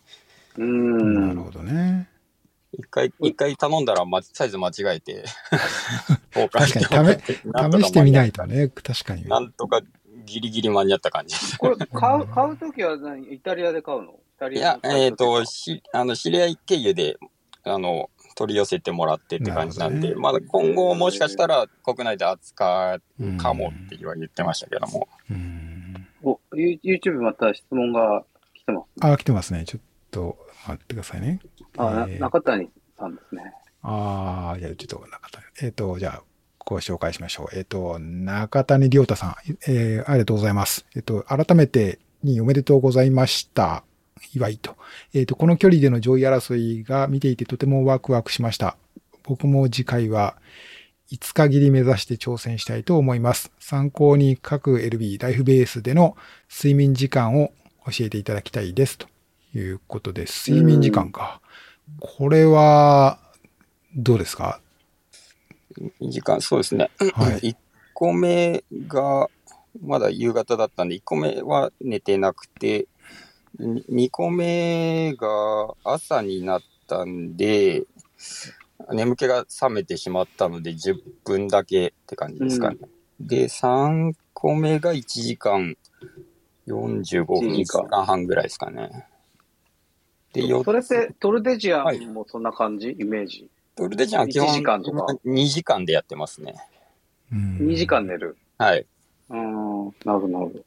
[0.58, 1.44] うなるん。
[1.44, 2.08] ほどね。
[2.78, 5.26] 一回、一回頼んだら、ま、サイズ間違えて、
[6.32, 7.34] 確かにもらって
[7.82, 9.26] 試してみないとね、確かに。
[9.26, 9.82] なんとか
[10.26, 11.58] ギリギリ間に合った感じです。
[11.58, 13.34] これ、買う、買うときは何？
[13.34, 14.12] イタリアで買うの？
[14.12, 17.18] イタリアいや、えっ、のと、し、あの、知り合い経由で、
[17.64, 25.08] あの、取り寄せてもらってって感じなんで、なるほまだ今後もしかしたら国内で扱うかもってうん言ってましたけども。
[25.32, 28.88] うんお、ユ YouTube また質問が来てます。
[29.00, 29.64] あ、来てますね。
[29.66, 31.40] ちょっと待ってくださいね。
[31.78, 33.54] あ、なえー中谷さんですね。
[33.82, 35.46] ああ、じゃあちょっと中谷。
[35.62, 36.24] えっ、と、じゃあ、
[36.60, 37.56] ご紹介しましょう。
[37.56, 39.36] えっ、と、中谷亮太さん、
[39.68, 40.86] えーありがとうございます。
[40.96, 43.84] えっ、と、改めてにおめでとうございました。
[44.34, 44.76] 祝いと。
[45.14, 48.78] えっ、と、この距離での上位争いが見ていてとてもワクワクしました。
[49.24, 50.36] 僕も次回は
[51.12, 53.52] 5日切り目指して挑戦したいと思います。
[53.60, 56.18] 参考に各 LB ライフベースでの
[56.50, 57.52] 睡眠時間を
[57.86, 58.98] 教えていただきたいです。
[58.98, 59.08] と
[59.56, 61.42] いうことで、睡眠時間か。
[62.00, 63.20] これは、
[63.96, 64.62] どうですか？
[66.02, 66.90] 時間、そうですね。
[67.14, 67.52] はい。
[67.52, 67.56] 1
[67.94, 69.30] 個目が、
[69.82, 72.88] まだ夕方だったんで、1個目は寝てなくて、
[73.60, 77.84] 2個目が朝になったんで、
[78.94, 82.78] 眠気が覚めてしまったので、10分だけって感じですかね。
[83.20, 85.78] で、3個目が1時間
[86.68, 89.08] 45分、1 1時間半ぐらいですかね。
[90.42, 93.50] で、よそれってトルデジアはいンもそんな感じ、イメージ。
[93.76, 96.56] トルデジャンは基1本時間とか2時間でやってますね。
[97.32, 98.38] うん2時間寝る？
[98.58, 98.86] はい。
[99.30, 100.60] うーん、なるほど、なるほど。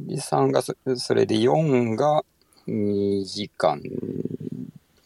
[0.00, 2.24] で、3がそ、それで4が
[2.66, 3.80] 2時間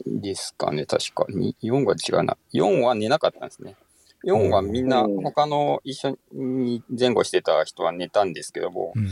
[0.06, 1.26] ですかね、確か。
[1.28, 2.36] に4が違うな。
[2.52, 3.76] 4は寝なかったんですね。
[4.24, 9.08] 4はみんな、うん他の一緒に前後してた人は寝たんですけども、うん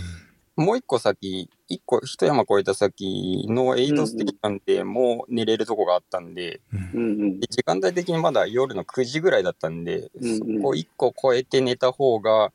[0.63, 7.41] もう一個先、一個、一山越えた先のエイドステーションでもう寝れるとこがあったんで、うんうんうん。
[7.41, 12.53] で時間帯的にまだ夜の9時ぐらいだったんで、うんうんそこ一個超えて寝た方が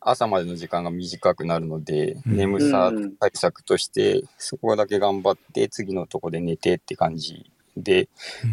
[0.00, 8.08] 朝までの時間が短くなるので、うん眠さ対策として、そこだけ頑張って次のとこで寝てって感じで、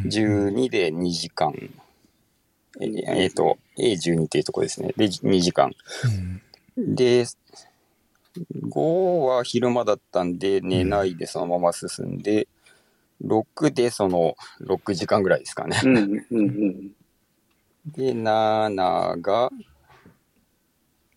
[0.05, 1.53] 12で2時間。
[2.81, 4.93] ええーと、A12 っていうとこですね。
[4.97, 5.71] で、2時間。
[6.03, 6.41] うん
[6.77, 7.25] で、
[8.69, 12.47] 5は昼間だったんで、寝ないでそのまま進んで、
[13.23, 15.79] 6でその6時間ぐらいですかね。
[15.83, 16.91] うんうんうん。
[17.85, 19.51] で、7が、あ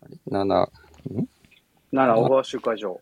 [0.09, 0.68] れ ?7、
[1.92, 3.00] 7、小川集会場。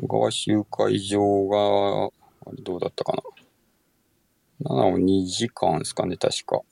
[0.00, 2.06] 小川集会場が、
[2.46, 3.22] あれどうだったかな
[4.70, 6.62] ？7を2時間ですかね、確か。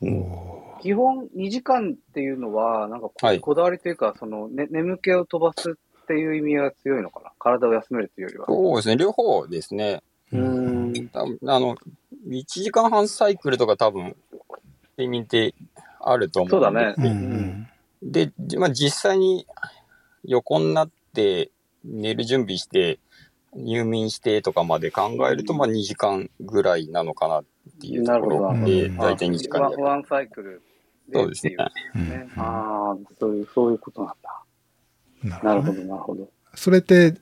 [0.00, 5.76] お基本2時間っていうのは、なんかこ,、だわりというか、その、ね、眠気を飛ばす
[6.08, 7.32] っていう意味が強いのかな？
[7.38, 8.46] 体を休めるっていうよりは。
[8.46, 10.02] そうですね、両方ですね。
[10.32, 10.40] うー
[11.02, 11.08] ん。
[11.10, 11.76] 多分あの、
[12.28, 14.16] 1時間半サイクルとか多分、
[14.96, 15.54] 睡眠って
[16.00, 16.94] あると思そうだね。
[16.96, 17.68] うんうん
[18.00, 19.44] で、じまあ、実際に
[20.24, 21.50] 横になって
[21.84, 23.00] 寝る準備して、
[23.54, 27.44] 入眠してとかまで考えると、まあ2時間ぐらいなのかなっ
[27.80, 29.82] ていうところで、なるほど大体2時間でワン。
[29.82, 30.62] ワンサイクル
[31.08, 31.56] でそうですね。
[32.36, 34.44] ああ、そういう、そういうことなんだ。
[35.22, 35.84] ななるほど。
[35.84, 36.28] なるほど。
[36.54, 37.14] それって、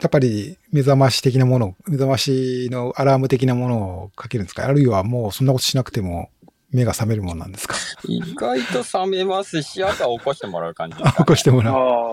[0.00, 4.66] やっぱり目覚まし的なものを、目覚ましのアラーム的なものをかけるんですか？
[4.66, 6.30] あるいはもうそんなことしなくても
[6.70, 7.74] 目が覚めるもんなんですか？
[8.04, 12.12] 意外と冷めますし、朝起こしてもらう感じですか 起こしてもらう。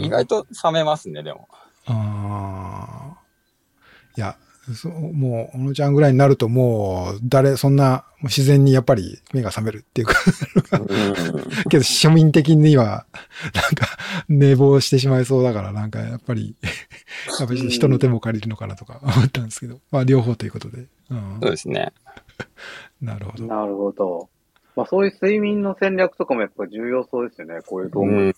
[0.00, 1.48] 意外と冷めますね、でも。
[1.86, 4.36] あーいや、
[4.74, 10.14] そうもう、小野ちゃんぐらいになるともう、誰、そんな、自然にやっぱり目が覚めるっていうか、
[10.78, 13.04] うんけど庶民的には、
[13.54, 13.88] なんか、
[14.28, 16.54] 寝坊してしまいそうだから、なんかやっぱり、
[17.40, 20.86] やっぱり人の手も借りるのかなとか思ったんですけど、まあ両方ということで。
[21.10, 21.92] うんそうですね。
[23.00, 23.44] なるほど。
[23.46, 24.28] なるほど。
[24.74, 28.10] まあそういう睡眠の戦略とかもやっぱ重要そうですよね、こういう動う画。
[28.12, 28.34] ん。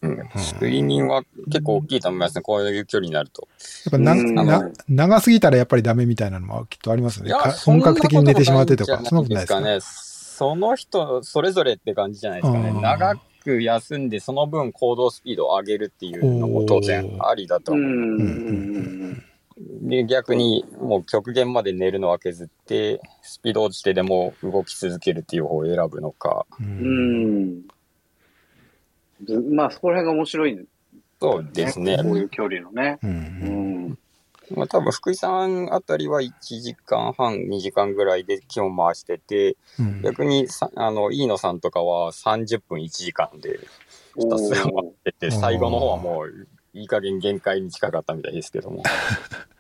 [0.54, 3.46] 睡眠は結構大きいと思いますね、こういう距離になると。
[3.86, 7.32] やっぱな、うんな、長すぎたらやっぱりダメみたいなのもきっとありますよね。
[7.64, 9.94] 本格的に寝てしまってとか、そそんんなこととないですかないですか？
[10.00, 10.14] ね。
[10.36, 12.70] その人それぞれって感じじゃないですかね。
[12.70, 19.22] うん長く休んで、その分行動スピードを上げるっていうのも当然ありだと思う。
[19.56, 26.46] で、逆にもう極限まで寝るのは削って、スピード落ちてでも動き続けるっていう方を選ぶのか。
[26.60, 27.62] ううん
[29.50, 30.64] まあそこら辺が面白いね。
[31.20, 31.96] そうですね。
[32.02, 32.98] こういう距離のね。
[33.02, 33.06] う。
[33.06, 33.14] うん
[33.90, 33.98] ん。
[34.54, 43.60] まあ、多分福井さんあたりは1時間半、2時間ぐらいで基本回してて、うん逆にさあの飯野さんとかは30分1時間で
[44.18, 48.82] ひたすら回ってて、最後の方はもういい加減限界に近かったみたいですけども。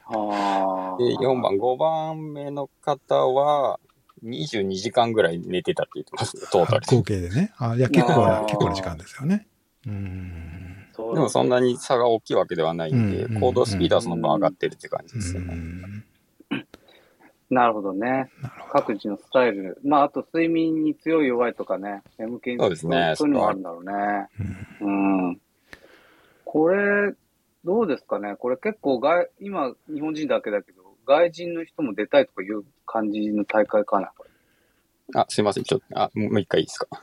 [0.06, 0.98] ああ。
[0.98, 3.78] で、4番、5番目の方は
[4.24, 6.96] 22時間ぐらい寝てたって言ってますね、トータルで。
[6.96, 7.52] 合計でね。
[7.58, 9.46] あいや、結構な、結構な時間ですよね。
[9.86, 10.74] うん。
[10.96, 15.54] でもそんなに差が大きいわけではないんで、うん行動スピードはその分上がってるって感じうですね。
[15.54, 16.04] ん。
[17.50, 18.30] なるほどね。
[18.72, 19.78] 各自のスタイル。
[19.84, 22.02] まあ、あと睡眠に強い弱いとかね。
[22.18, 24.28] 眠気にそうですねそういうのもあるんだろうね。
[24.80, 25.40] うんうん。
[26.54, 27.12] これ、
[27.64, 28.36] どうですかね？
[28.36, 35.64] これ結構外、今、日本人だけだけど、外人の人も出たいとかいう感じの大会かなこれあ、すいません。
[35.64, 37.02] ちょっと、あ、もう一回いいですか？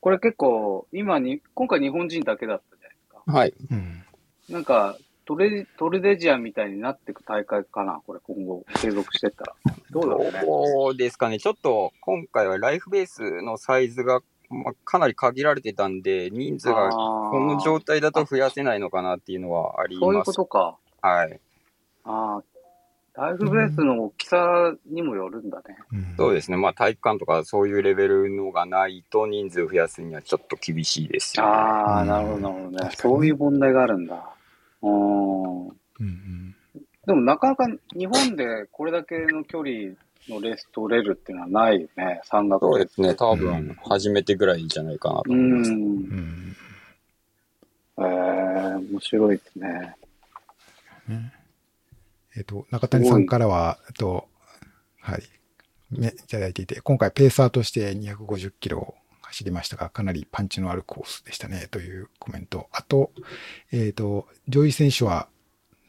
[0.00, 3.22] これ結構、今に、今回日本人だけだったじゃないですか。
[3.26, 3.54] はい。
[3.70, 4.04] うん。
[4.48, 4.96] なんか、
[5.26, 8.00] トレ、トルデジアンみたいになっていく大会かな？
[8.06, 9.54] これ今後継続してったら。
[9.90, 10.40] どうだろうね。
[10.42, 11.38] そうですかね？
[11.38, 20.26] ちょっと、今回はライフベースのサイズが、まあ、かなり限られてたんで、人数がここの状態だと増やせないのかなっていうのはありそういうます。
[20.26, 20.76] ことか。
[21.02, 21.40] はい。
[22.04, 22.42] ああ。
[23.16, 25.76] ライフベースの大きさにもよるんだね。
[25.92, 26.56] うんそうですね。
[26.56, 31.48] まあ、体育館とかそういうレベルのがないと人数増やすにはちょっと厳しいですよね。
[31.48, 32.84] ああ、うんなるほど、なるほどね。
[32.86, 34.34] ねそういう問題があるんだ。
[34.82, 35.68] うん。
[35.68, 36.56] うんうん。
[37.06, 39.94] でもなかなか日本でこれだけの距離
[40.28, 42.20] のレース取れるっていうのはないよね。
[42.24, 42.94] 山岳レース。
[42.94, 43.14] そうですね。
[43.14, 45.32] 多うん分、初めてぐらいじゃないかなとう。
[45.32, 45.70] 思います。
[45.70, 46.56] うんん。
[47.98, 49.96] えー、面白いですね。
[51.08, 51.32] ね
[52.36, 54.28] えっ、と、中谷さんからは、えっと、
[55.00, 55.22] はい、
[55.90, 62.68] ね、いただいていて、今回ペーサーとして250キロを走りましたが、かなりパンチのあるコースでしたね、というコメント。
[62.72, 63.12] あと、
[63.70, 65.28] えっ、と、上位選手は、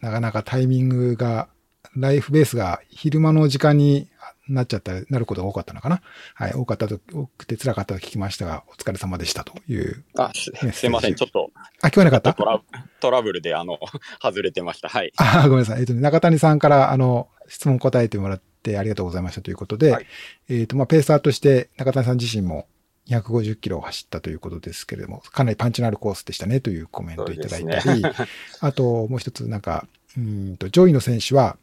[0.02, 1.48] なかなかタイミングが、
[1.96, 4.10] ライフベースが昼間の時間に
[4.48, 6.02] なっちゃった、なることが多かったのかな。
[6.36, 10.04] はい、多かったと、多くて辛かったと聞きましたが、お疲れ様でしたという。
[10.18, 11.16] あ、すすいません。
[11.16, 12.34] ちょっとあ、聞こえなかった？
[12.34, 12.62] トラ
[13.00, 13.80] トラブルで、あの、
[14.22, 14.90] 外れてました。
[14.90, 15.12] はい。
[15.18, 15.80] あーごめんなさい。
[15.80, 20.08] えっ、とね、中谷さんから、あの、質問答えてもらってありがとうございましたということで、はい
[20.50, 22.68] えっ、と、まあ、ペーサーとして中谷さん自身も
[23.10, 28.24] 250キロを走ったということですけれども、かなりパンチのあるコースでしたねというコメントをいただいたり、そうです
[28.66, 31.58] あと、もう一つ、なんか、うーんと、上位の選手は、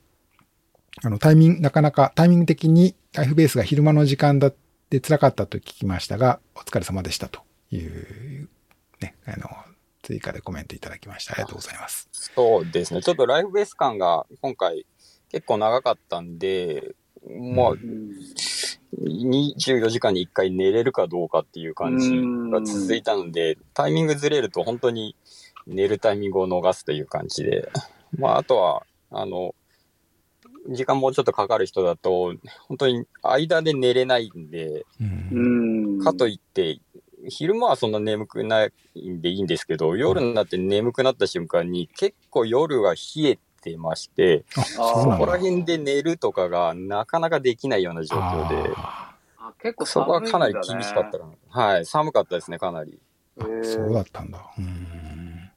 [1.02, 4.54] あの、タイミング、なかなかタイミング的にライフベースが昼間の時間だっ
[4.90, 8.48] て辛かったと聞きましたが、お疲れ様でしたという、
[9.00, 9.48] ね、あの、
[10.02, 11.32] 追加でコメントいただきました。
[11.32, 12.08] ありがとうございます。
[12.12, 13.02] そうですね。
[13.02, 14.86] ちょっとライフベース感が今回
[15.30, 18.12] 結構長かったんで、まあう、うん
[19.00, 22.10] 24時間に1回寝れるかどうかっていう感じ
[22.50, 25.16] が続いたので、タイミングずれると本当に
[25.66, 27.70] 寝るタイミングを逃すという感じで、
[28.18, 29.54] まあ、あとは、あの、
[30.68, 32.34] 時間もうちょっとかかる人だと、
[32.68, 36.04] 本当に間で寝れないんで、うんうん。
[36.04, 36.80] かといって、
[37.28, 38.72] 昼間はそんな眠くない
[39.08, 44.82] んでいいんですけど、夜になって眠くなった瞬間に結構夜は冷えてまして、あ、そ。
[44.82, 48.70] ここら辺で寝るとかがなかなかできないような状況で、
[49.60, 51.32] 結構そこはかなり厳しかったかな。
[51.48, 52.98] はい、寒かったですね、かなり。
[53.62, 54.38] そうだったんだ。
[54.58, 55.50] うん。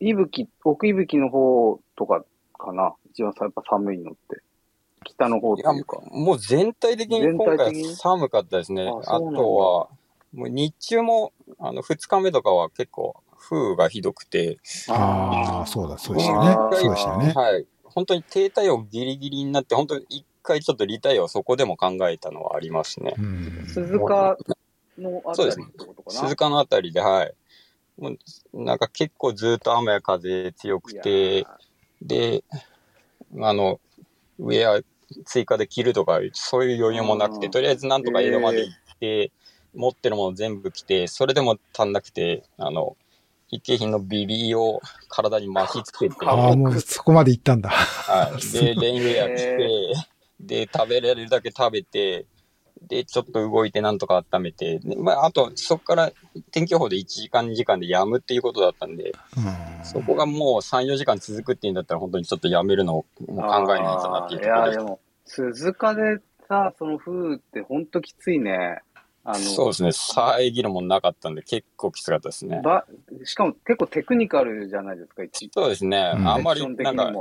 [0.00, 2.24] いぶき、奥いぶきの方とか
[2.64, 4.42] かな一番さやっぱ寒いのって。
[5.04, 6.00] 北の方っていうか。
[6.10, 8.88] もう全体的に全今回寒かったですね。
[8.88, 9.88] ああとは、
[10.32, 16.56] もう日中も、あの、2日目とかは結構、風雨がひどくて、ああ、そうだ、そうでしたあね。
[16.56, 17.32] ーそうでしたよね。
[17.34, 17.66] はい。
[17.84, 23.14] 本当に低体温ギリギリになって、本当に一回ちょっとリタイアをそこでも考えたのはありますね。
[23.18, 23.66] うん。
[23.66, 24.38] 鈴鹿
[24.98, 26.20] のあたりってことかな？
[26.20, 27.34] 鈴鹿のあたりで、はい。
[27.98, 28.16] も
[28.54, 31.58] うなんか結構ずっと雨や風強くいてや、
[32.04, 32.44] で、
[33.40, 33.80] あの、
[34.38, 34.82] ウェア
[35.24, 37.50] 追加で着るとか、そういう余裕もなくて、うん。
[37.50, 39.32] とりあえずなんとか江戸まで行って、
[39.74, 42.96] 持ってるもの全部着て、それでも足んなくて、あの、
[43.48, 47.70] 必需品のビビを体に巻きつけて、あああ、もうそこまで行ったんだ。
[47.70, 48.40] はい。
[48.52, 52.26] で、レインウェア着て、で、食べられるだけ食べて、
[52.88, 56.12] で、ちょっと動いてなんとか温めて、でまあ、あと、そこから
[56.50, 59.40] 天気予報で1時間、2時間でやむっていうことだったんで、う
[59.82, 59.84] ん。
[59.84, 68.80] そこがもう3、4時間続くっていうんだったら、本当にちょっとやめるのを考えないとなっていうところあーいや、ででも、鈴鹿でさ、その風ってほんときついね。
[69.26, 69.92] あの、そうですね。
[69.92, 72.60] 遮るもんなかったんで、結構きつかったですね。
[72.62, 72.84] ば、
[73.24, 76.12] しかも結構テクニカルじゃないですか、一そうですね。
[76.14, 77.12] うんあんまり、なんか。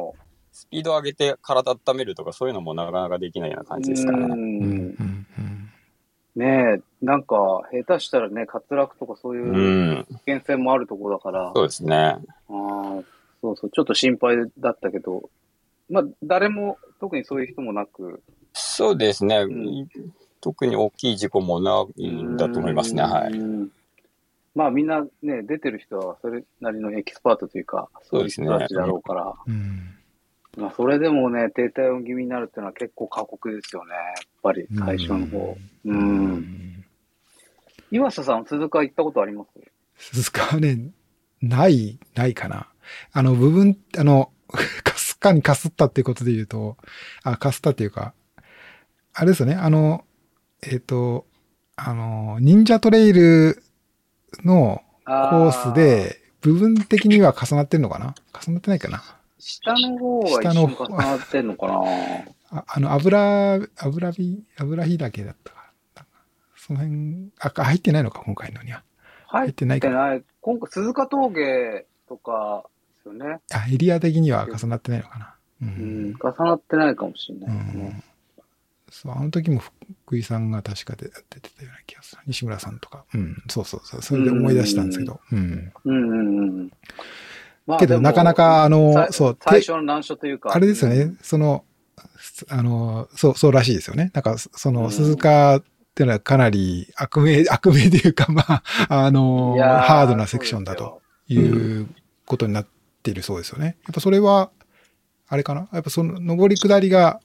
[0.54, 4.28] スピード上げて体温めるとか、そういうのもなかなかできないような感じですかうね。
[4.28, 4.96] うん。
[6.36, 6.46] うんん。
[6.46, 6.74] うん。
[6.74, 9.52] ねえ、なんか、下手したらね、滑落とかそういうう
[10.02, 10.06] ん。
[10.06, 11.96] 危険性もあるところだから、そうですね。
[11.96, 12.20] あ
[12.50, 13.02] あ、
[13.42, 15.30] そうそう、ちょっと心配だったけど、
[15.90, 18.22] まあ、誰も、特にそういう人もなく、
[18.54, 19.46] そうですね。
[19.46, 19.88] ん
[20.40, 23.02] 特に大きい事故もないんだと思いますね。
[23.02, 23.34] はい。
[23.34, 23.70] い。
[24.56, 29.96] まあみんなね、出てる人はそれなりのエキスパートというか、そういう人たちだろうから、うん。
[30.58, 34.04] まあそれでもね、低体温気味になるっていうのは結構過酷ですよね、やっ
[34.42, 35.58] ぱり最初の方。
[35.86, 35.96] うん。
[35.96, 36.86] うん。
[37.92, 39.46] 岩佐さん、鈴鹿行ったことありま
[39.98, 40.12] す？
[40.14, 40.92] 鈴鹿はね、
[41.42, 42.68] ない、ないかな。
[43.12, 44.32] あの、部分、あの、
[44.84, 46.78] かすかにかすったっていうことで言うと、
[47.24, 48.14] あ、かすったっていうか、
[49.14, 50.06] あれですよね、あの、
[50.62, 51.26] えっ、と、
[51.76, 53.64] あの、忍者トレイル
[54.44, 58.16] のコース、で、部分的には重なってるのかな？
[58.46, 59.02] 重なってないかな？
[59.44, 61.82] 下の方は一緒に重なってんのかな
[62.52, 65.64] ああの、油、油火、油火だけだったか。
[66.56, 68.84] その辺、あ、入ってないのか、今回のには。
[69.28, 70.24] 入ってないかない。
[70.40, 72.64] 今回、鈴鹿峠とか
[72.98, 73.42] ですよね。
[73.52, 75.36] あ、エリア的には重なってないのかな。
[75.62, 75.66] う。
[75.66, 76.16] うんん。
[76.22, 77.84] 重なってないかもしれうないですね。
[77.84, 78.04] ん。
[78.90, 79.60] そう、あの時も
[80.06, 82.22] 福井さんが確かで出てたような気がする。
[82.28, 83.04] 西村さんとか。
[83.14, 84.02] うん、そうそうそう。
[84.02, 85.20] それで思い出したんですけど。
[85.32, 85.74] うん。
[85.84, 86.72] うんうんうん。
[87.66, 90.52] まけど、なかな、か、あの、さそう、て最初の難所というか。
[90.54, 91.64] あれですよね、うんその、
[92.18, 94.12] すあの、そう、そうらしいですよね。
[94.14, 95.64] なんか、その、うん鈴鹿っ
[95.96, 101.88] ていうのはかなり悪名、悪名というか、まあ、あの、ハードなセクションだという
[102.26, 102.68] ことになっ
[103.04, 103.78] ているそうですよね。
[103.84, 104.50] やっぱそれは、
[105.28, 105.68] あれかな？
[105.72, 107.20] やっぱその、上り下りが、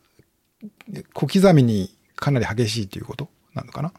[1.14, 3.88] 小刻みにかなり激しいということなのかな？
[3.88, 3.92] っ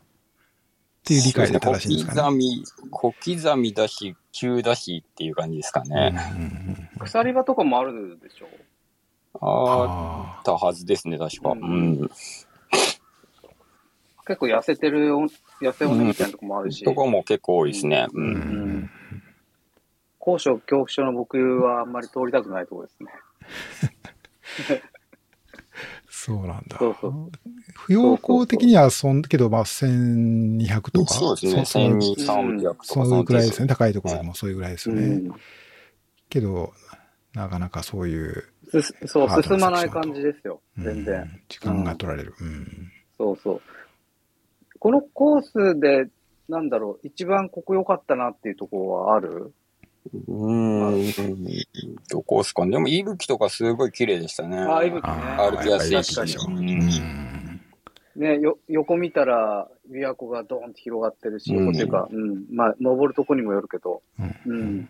[1.04, 2.22] ていう理解で正しいんですかね。
[2.22, 6.14] 小刻み、小刻みだし、急だしっていう感じですかうんね。
[6.36, 8.48] うんうん鎖場とかもあるでしょ？
[9.42, 11.52] ああったはずですね、確か。
[11.52, 12.10] ううんん。
[14.28, 15.24] 結構痩せてるお、
[15.62, 16.84] 痩せ尾根みたいなとこもあるし。
[16.84, 18.08] とこも結構多いですね。
[18.14, 18.22] う。
[18.22, 18.92] んん
[20.20, 23.12] 高所恐怖症の僕はあんまり通りたくないところですね。
[26.22, 26.78] そうなんだ。
[26.78, 27.32] そうそう
[27.76, 31.14] 不要項的にはそん、けど、まあ、1200とか？
[31.14, 31.64] そうですね。
[31.64, 32.84] そその1200、300とか。
[32.84, 33.68] そういうぐらいですね。
[33.68, 33.70] ね。
[33.70, 35.16] 高いところでもそういうぐらいですうよね。
[35.30, 35.32] ん。
[36.28, 36.74] けど、
[37.34, 40.60] なかなかそういう、すそう、進まない感じですよ。
[40.78, 41.42] うん全然。
[41.48, 42.34] 時間が取られる。
[42.42, 42.92] うん。
[43.18, 43.62] そうそう。
[44.78, 46.10] このコースで、
[46.50, 49.54] なんだろう、一番ここ良かったなっていうところはある？
[50.28, 51.12] うん。
[52.10, 52.72] どこですかね。
[52.72, 54.58] でも、息吹とかすごい綺麗でしたね。
[54.58, 55.14] あ、息吹ね。
[55.38, 56.74] 歩きやすいし確かに。
[56.74, 57.62] うん。
[58.16, 62.46] ね、よ、横見たら、琵琶湖がドーンって広がってるし、うん横っていうか、うん。
[62.52, 64.02] まあ、登るとこにもよるけど。
[64.46, 64.90] うん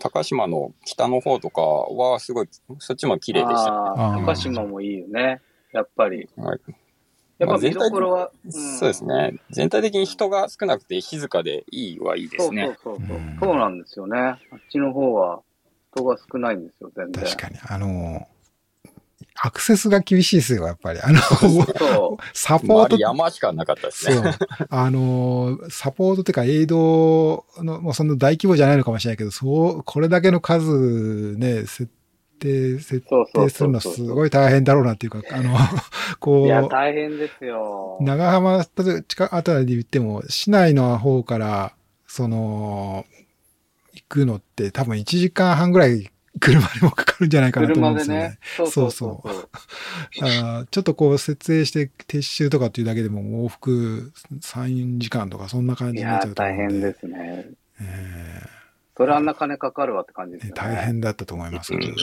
[0.00, 3.72] 高島の北の方とかはすごい、そっちも綺麗でした。
[3.72, 5.40] ああ、あー高島もいいよね。
[5.72, 6.28] やっぱり。
[6.36, 6.60] はい
[7.42, 9.04] やっぱ見どころは、んそうです。
[9.04, 9.34] ね。
[9.50, 12.76] 全体的に人が少なくて静かでいいはいいでそうすね。
[12.84, 13.38] そうそうそううん。
[13.40, 14.16] そうなんですよね。
[14.18, 14.38] あっ
[14.70, 15.40] ちの方は
[15.92, 17.24] 人が少ないんですよ、全然。
[17.24, 17.56] 確かに。
[17.68, 18.28] あの、
[19.34, 21.00] アクセスが厳しいですよ、やっぱり。
[21.00, 24.34] あの、そサポート周り、山しかなかったですそうね。。
[24.70, 31.88] あの、サポートっていうか、エイドの、もうそんな大規模じゃないのかもしれないけど、そう、これだけの数ね、設
[32.42, 33.00] 定、設
[33.32, 33.80] 定するの。
[33.80, 35.56] すごい大変だろうなっていうか、あの、
[36.20, 37.98] こいや、う、大変ですよ。
[38.00, 38.64] 長浜、
[39.06, 41.74] 近あたりで言っても、市内の方から、
[42.06, 43.06] その、
[43.94, 48.38] 行くのって多分1時間半ぐらい車でもかかるんじゃないかなと思うんでよねね。。
[48.56, 49.22] そうそうそ。
[50.20, 56.64] あーちょっとこう設営して撤収とかっていうだけでも往復3、4時間とかそんな感いじになっちゃや、うと思うんで。
[56.68, 57.50] 大変ですね。
[57.80, 58.61] え
[58.96, 60.60] それあんな金かかるわって感じですよね。
[60.60, 61.94] 大変だったと思いますけどね、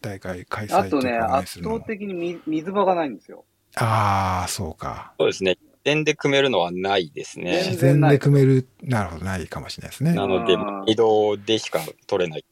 [0.00, 3.44] 大会開催あとね、圧倒的にみ水場がないんですよ。
[3.76, 5.14] ああ、そうか。
[5.18, 5.56] そうですね。
[5.84, 7.76] 点で組めるのはないです全ね自。
[7.76, 10.14] 然然で組める、なるほど、ないかもしれないですね。
[10.14, 12.44] なのでうん、移動でしか取れない。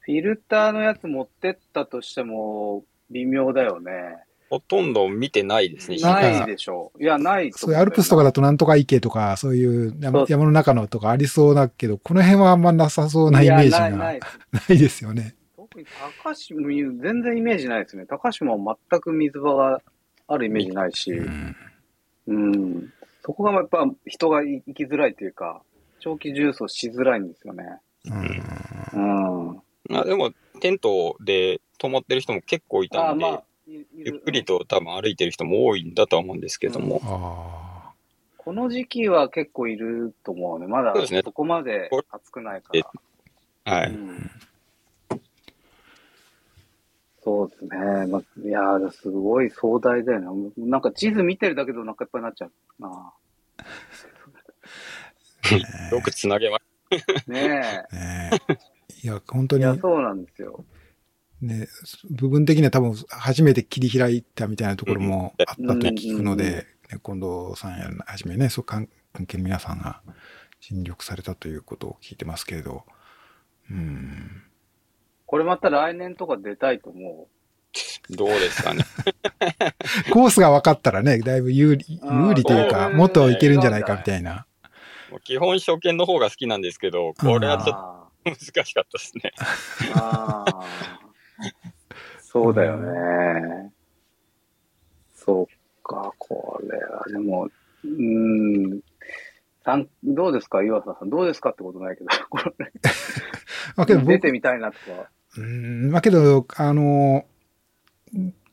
[0.00, 4.16] フィルターのやつ持ってったとしても、微妙だよね。
[4.50, 5.98] ほとんど見てないですね。
[5.98, 7.02] ないでしょう。
[7.02, 13.98] いや、ないとそういうアルプスとかだだとなんとか池とか、そういう山山の中のとかありそうだけど、この辺はあんまなさそうなイメージがない、な
[14.52, 14.78] ないい。
[14.78, 15.34] ですよね。
[15.56, 15.86] 特に
[16.22, 18.04] 高島、全然イメージないですね。
[18.06, 19.80] 高島は全く水場が
[20.28, 21.56] あるイメージないし、うん
[22.26, 22.92] うん。
[23.24, 25.62] そこがやっぱ人が行きづらいというか、
[26.00, 27.64] 長期重走しづらいんですよね。
[28.94, 29.62] うんうん。
[29.88, 33.38] まあでも、テントで泊まってる人も結構いああ、たんで、まあ、いい
[33.94, 37.92] ゆっくりと多分歩いてる人も多いんだとは思うんですけども、あ
[38.36, 40.66] この時期は結構いると思うね。
[40.66, 42.72] まだそうですねそこまで暑くないか
[43.64, 43.72] ら。
[43.72, 43.90] はい。
[43.90, 44.30] うん
[47.24, 48.06] そうですね。
[48.06, 50.50] まあ、いやー、すごい壮大だよね。
[50.56, 52.52] なんか地図見てるだけでお腹いっぱいになっちゃう
[52.82, 53.12] な。
[55.92, 56.58] よくつなげま
[57.28, 60.64] ねあ、ねえいや、本当にや、そうなんですよ。
[61.42, 61.68] ね、
[62.10, 70.00] 部分的には多分初めて切り開いたみたいなところもあったと聞くので、ね、近藤さんやはじめね、そう関関係の皆さんが
[70.60, 72.84] 尽力されたということを聞いてますけれど、
[73.70, 74.42] うん、
[75.26, 77.26] これまた来年とか出たいと思
[78.10, 78.84] どうですかね。
[80.12, 84.46] コースが分かったらね、だいぶ有利、有利というか、もっといけるんじゃないかみたいな。
[85.10, 87.38] もう基本初見の方が好きなんですけど、こう。
[87.40, 89.32] れはちょっあと難しかったですね。
[89.38, 91.01] ーあー。
[92.32, 93.70] そうだよね。
[95.14, 95.46] そっ
[95.82, 97.50] か、これは、でも、
[97.84, 98.80] うーん。
[99.64, 101.10] さんどうですか岩佐さん。
[101.10, 102.38] どうですかってことないけど、こ
[103.76, 105.10] まあけど出てみたいなとか。
[105.36, 107.26] うん、まあけど、あの、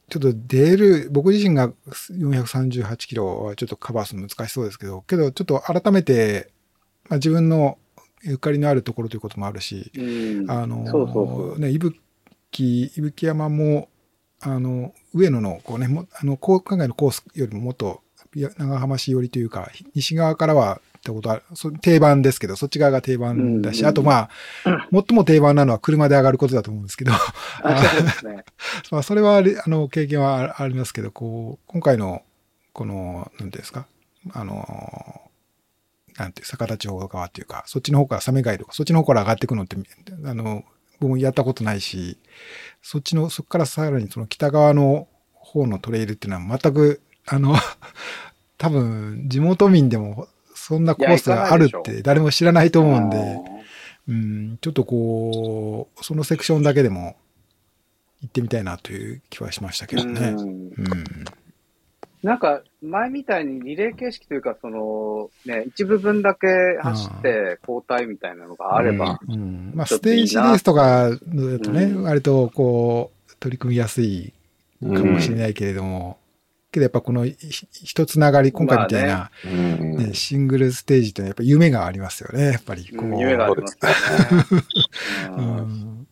[0.09, 6.51] ちょっと出る、僕自身が438キロはちょっとカバーするの難しそうですけど、けどちょっと改めて、
[7.07, 7.77] まあ、自分の
[8.23, 10.51] ゆかりのあるところということもあるし、うん。
[10.51, 11.99] あの、そうそうそうね、伊吹、
[12.51, 13.89] 伊吹山も、
[14.41, 18.01] あの、上野の、こうね、もあの、こう考えのコースよりももっと、
[18.57, 24.29] 長浜市寄りというか、西側からは行ったことある、そ定番ですけど、そっち側が定番だし、うんあとまあ、
[24.91, 27.11] 最も定番なのは車で上がることだと思うんですけど、
[27.63, 27.83] あ
[28.21, 28.45] そね。
[28.91, 32.21] まあ、それはあの、経験はあありますけど、こう、今回の、
[32.73, 33.87] この、なんていうんですか、
[34.31, 35.21] あの、
[36.17, 39.77] なんていう、坂田町側っていうか、そっちの方から、サメガイとか、そっちの方から上がっていくのって、
[40.25, 40.63] あの、
[40.99, 42.17] 僕もやったことないし、
[42.81, 47.55] そっちの、そこからさらにその北側の方のトレイルっていうのは全く、あの、
[48.57, 53.37] 多分、地元民でも、そんなコースがあるって誰も知らないと思うんで、
[54.09, 57.15] うん、ちょっとこう、そのセクションだけでも
[58.21, 60.19] 行ってみたいなという気はしましたけどね。
[60.29, 61.25] うんうん。
[62.21, 66.47] なんか、前みたいにリレー形式というか、その、ね、一部分だけ
[66.81, 72.03] 走って交代みたいなのがあれば、うん、まあ、ステージレースとかだとね、うん。
[72.03, 74.33] 割とこう、取り組みやすい
[74.81, 76.17] かもしれないけれども、
[76.71, 77.35] けどやっぱこのひ
[77.71, 79.97] 一つながり、今回みたいな、うん。
[79.97, 82.85] ねシングルステージってやっぱ夢がありますよね、やっぱり。
[82.89, 83.07] こう。
[83.07, 84.63] うん夢がありますよね。
[85.31, 85.47] う うん
[86.01, 86.07] ん。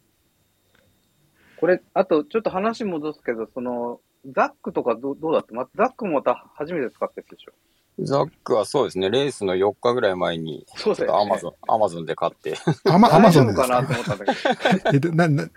[1.60, 7.52] これ、あと、ちょっと話戻すけど、その、ザックとかどうどうだった、ま、ザックもまた初めて使ってるでしょ。
[8.00, 11.22] ザックはそうですね、レースの4日ぐらい前に、そうだよね。
[11.24, 12.56] アマゾン、アマゾンで買って、
[12.86, 14.90] アマアマゾン大ですかなと思ったんだけど。
[14.94, 15.50] えどな、な、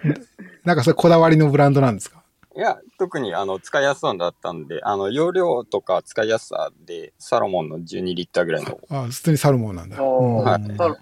[0.64, 2.22] なんかそれこだわりのブランドなんですか？
[2.56, 10.02] いや、特にあの使いやすそうだったんで、あの容量とか使いやすさで、サロモンの12リッターぐらいの、あ、普通にサルモンなんだ。
[10.02, 10.76] はい。
[10.76, 10.96] サロ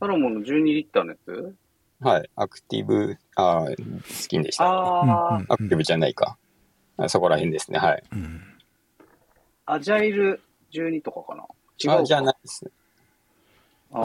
[0.00, 1.54] サロモンの12リッターのやつ？
[2.00, 4.70] はい、アクティブ、あースキンでした、ね。
[4.70, 6.36] ああ、アクティブじゃないか。
[6.96, 8.02] あそこら辺ですね、はい。
[8.12, 8.40] うん
[9.66, 10.42] アジャイル
[10.72, 11.44] 12とかかな？
[11.82, 12.70] 違うじゃないですね。
[13.92, 13.98] あ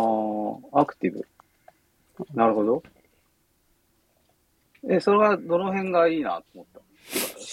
[0.73, 1.27] あ、アクティブ。
[2.33, 2.83] なるほど。
[4.87, 6.79] え、それはどの辺がいいなと思った？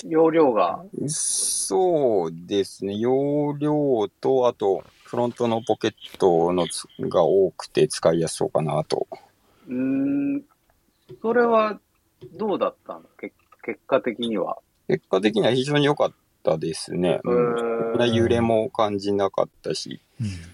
[0.09, 0.84] 容量が。
[1.09, 9.09] そうですね、容量と、あと、フロントのポケットのつが多くて使いやすそうかなと。
[9.66, 10.45] うーん。
[11.20, 11.80] それは
[12.34, 13.03] どうだったの？
[13.20, 13.32] け
[13.64, 14.59] 結果的には。
[14.89, 16.12] 結果的には非常に良かっ
[16.43, 17.09] たですね。
[17.09, 20.01] へうん揺れも感じなかったし、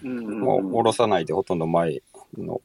[0.03, 2.01] うんもう下ろさないでほとんど前
[2.37, 2.61] の、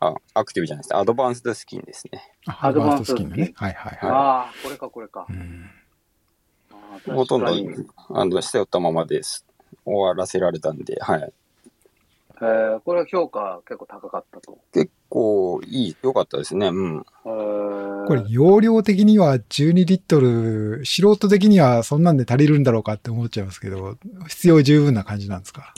[0.00, 0.96] あ、アクティブじゃないです。
[0.96, 2.22] アドバンスドスキンですね。
[2.46, 3.52] あアドバンススキンね。
[3.54, 5.32] はいはいはああ、これかこれかい。
[5.32, 5.36] う。
[5.36, 5.70] ん
[7.14, 7.48] ほとんど
[8.10, 9.46] あの、背負ったままです。
[9.84, 11.32] 終わらせられたんで、はい。
[12.42, 14.58] えーこれは評価結構高かったと。
[14.72, 16.68] 結構いい、良かったですね。
[16.68, 17.06] うん。
[17.26, 17.79] えー
[18.10, 25.72] これ、容量的には12リットル、素人的にはそんなんで足りるんだろうかって思っちゃいますけど、必要十分な感じなんですか？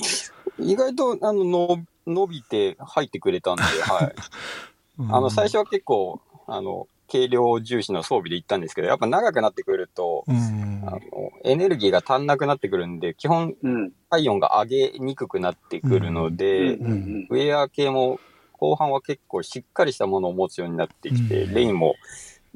[0.59, 4.15] 意外と、あの、の伸びて入ってくれたんで、はい。
[5.13, 11.01] あの、最初は結構、あの、軽量重視の装備で行ったんですけど、やっぱ長くなってくると、うん、あの、
[11.45, 13.93] エネルギーが足んなくなってくるんで、基本うん。
[14.09, 18.21] 体温が上げにくくなってくるので、うんうんウェア系も
[18.63, 21.97] 後半は結構しっかりしたものを持つようになってきて、うんレインも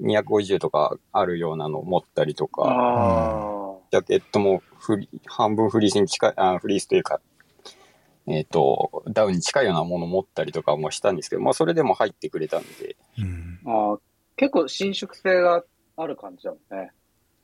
[0.01, 2.51] 250とかあるようなのを持ったりとうん。
[2.51, 7.21] か、あジャケットもフリ半分フリースに近い、あフリースというか、
[8.29, 13.99] えっ、と、ダウンに近いようなものを持ったりとかもしたんですけど、まあそれでも入ってくれたんで、うんあ。
[14.37, 15.65] 結構伸縮性が
[15.97, 16.93] ある感じだもんね。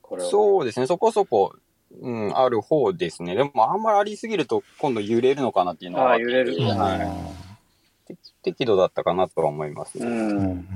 [0.02, 0.30] これは。
[0.30, 1.52] そうですね、そこそこ、
[2.00, 3.34] うん、ある方ですね。
[3.34, 7.51] でもあんまりありすぎると今度揺れるのかなっていうのはああ揺れるはい。
[8.42, 10.06] 適適度だったかなとは思いますね。
[10.06, 10.08] う。
[10.08, 10.68] うんん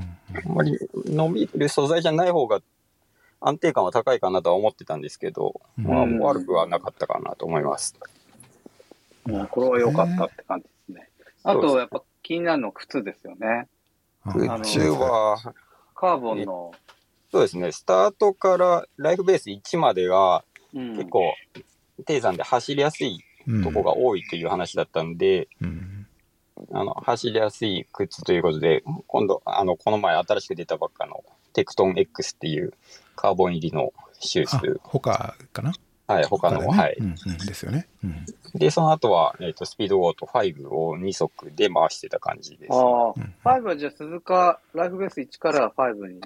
[0.44, 2.60] あんまり伸びる素材じゃない方が
[3.40, 7.94] 安定感は高いかなとは思ってたんですけど、うんまあうん悪くはなかったかなと思います。
[9.26, 11.08] うんこれは良かったって感じですね。
[11.42, 13.68] あと、やっぱ気になるのは靴ですよね。
[14.26, 15.54] うんあの中は、
[15.94, 16.72] カーボンの。
[17.32, 20.44] そうですね、スタートからライフベース1までが
[20.74, 21.34] うん結構、
[22.06, 23.24] 低山で走りやすい
[23.62, 25.95] とこが多いという話だったんで、うん
[26.72, 32.72] あの、走りやすい靴ということで、今度、あの、この前新しく出たばっかのテクトン X っていう
[33.14, 35.72] カーボン入りのシュあーズ、他かな？
[36.06, 36.96] はい、他の、ねはい。
[37.00, 37.88] うんうんですよね。
[38.04, 42.72] うんで、その後は、えっ、と、スピードウォート5を2足で回してた感じです。
[42.72, 46.20] ああ、うん5はじゃあ鈴鹿、ライフベース1から5に。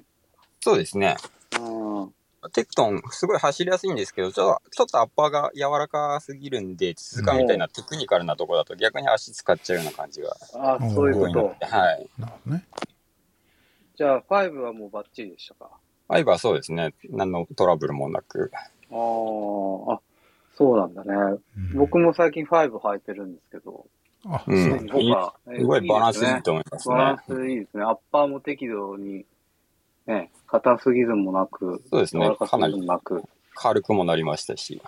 [0.61, 1.17] そうですね。
[1.59, 2.13] うん。
[2.49, 11.65] テクトン、すごい走りやすいんですけど、ちょっとちょっとアッパーが柔らかすぎるんで、鈴鹿みたいなテクニカルなとこだと逆に足使っちゃうような感じがああ、そういうことで、。
[11.65, 12.07] はい。
[12.17, 12.65] なるほどね。
[13.95, 15.69] じゃあ5はもうバッチリでしたか
[16.09, 16.93] ？5はそうですね。
[17.09, 18.51] 何のトラブルもなく。
[18.53, 18.57] あ
[18.95, 19.99] あ、あ、
[20.55, 21.13] そうなんだね。
[21.57, 23.85] うん僕も最近5履いてるんですけど、
[24.25, 24.85] あ、うんす
[25.63, 27.21] ごいバランスいいねと思いますバランね。
[27.27, 27.83] スいいですね。
[27.83, 29.25] アッパーも適度に、
[30.07, 33.23] ね、硬すぎずもなく、そうですねかすぎずもなく。
[33.55, 34.81] 軽くもなりましたし。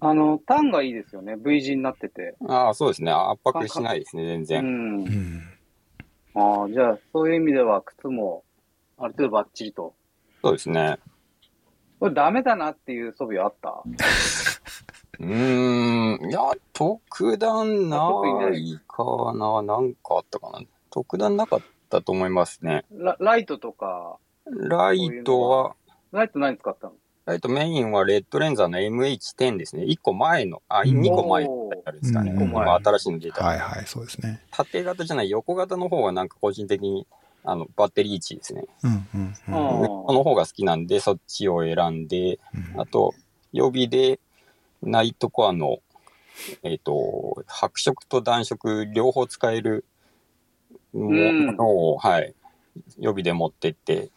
[0.00, 1.34] あの、ターンがいいですよね。
[1.36, 2.36] V 字になってて。
[2.46, 3.10] ああ、そうですね。
[3.10, 4.44] 圧迫しないですね、全う。
[4.44, 4.64] 然。
[4.64, 5.42] うんん。
[6.34, 8.44] ああ、じゃあ、そういう意味では、靴も、
[8.96, 9.94] ある程度バッチリと。
[10.42, 10.98] そうですね。
[11.98, 13.82] これダメだなっていう素備はあった？
[15.18, 16.30] うーん。
[16.30, 16.40] いや、
[16.72, 17.96] 特段な
[18.54, 19.62] いかな。
[19.62, 20.60] なんかあったかな。
[20.90, 21.60] 特段なかっ
[21.90, 22.84] たと思いますね。
[22.92, 24.18] ラライトとか、
[24.50, 25.74] ライトは、
[26.12, 26.94] ライト何使ったの？
[27.28, 29.84] ライトメインはレッドレンザーの MH10 ですね。
[29.84, 32.30] 1個前の、あ、うん2個前のですかね。
[32.30, 33.44] うん今新しいの出た。
[33.44, 34.40] はいはい、そうですね。
[34.50, 37.06] 縦型じゃない、横型の方がなんか個人的に、
[37.44, 38.64] あの、バッテリー位置ですね。
[38.82, 39.52] うんうんうん。
[39.52, 43.14] の方が好きなんで、そっちを選んで、うんあと、
[43.52, 44.20] 予備で、
[44.82, 45.80] ナイトコアの、
[46.62, 49.84] えっ、と、白色と暖色両方使える
[50.94, 52.34] もうんのを、はい、
[52.98, 54.10] 予備で持ってって、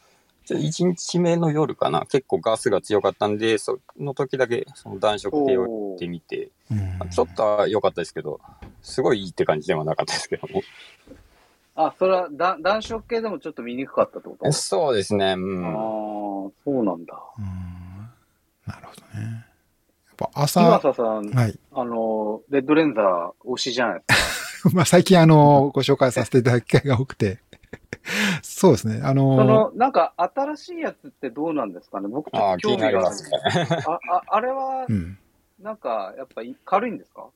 [0.55, 8.39] 1日目の夜かな、結構ガスが強かったんで、その時だけその暖色系をやってみて、うんちょっとは良かったですけど、
[8.81, 10.61] すごいいいって感じではなかったですけどね。
[11.75, 14.47] あ、それはだ暖色系でもちょっと見にくかったってこと？
[14.47, 15.37] あそうですね、うあん。
[15.37, 17.19] ー、そうなんだ。
[17.37, 17.45] うん
[18.67, 19.25] なるほどね。
[19.25, 21.59] やっぱ朝、岩佐さん、はい。
[21.73, 24.69] あの、レッドレンザー推しじゃないですか。
[24.75, 27.39] まあ最近あの、ご紹介させていただく機会が多くて。
[28.43, 29.01] そうですね。
[29.03, 32.07] あその、の、なんか新しいやつってどうなんですかね？
[32.07, 33.29] 僕ちょああ、っと興味があるますね。
[33.85, 35.17] あああれはう、ん。
[35.61, 37.27] なんか、やっぱり軽いんですか？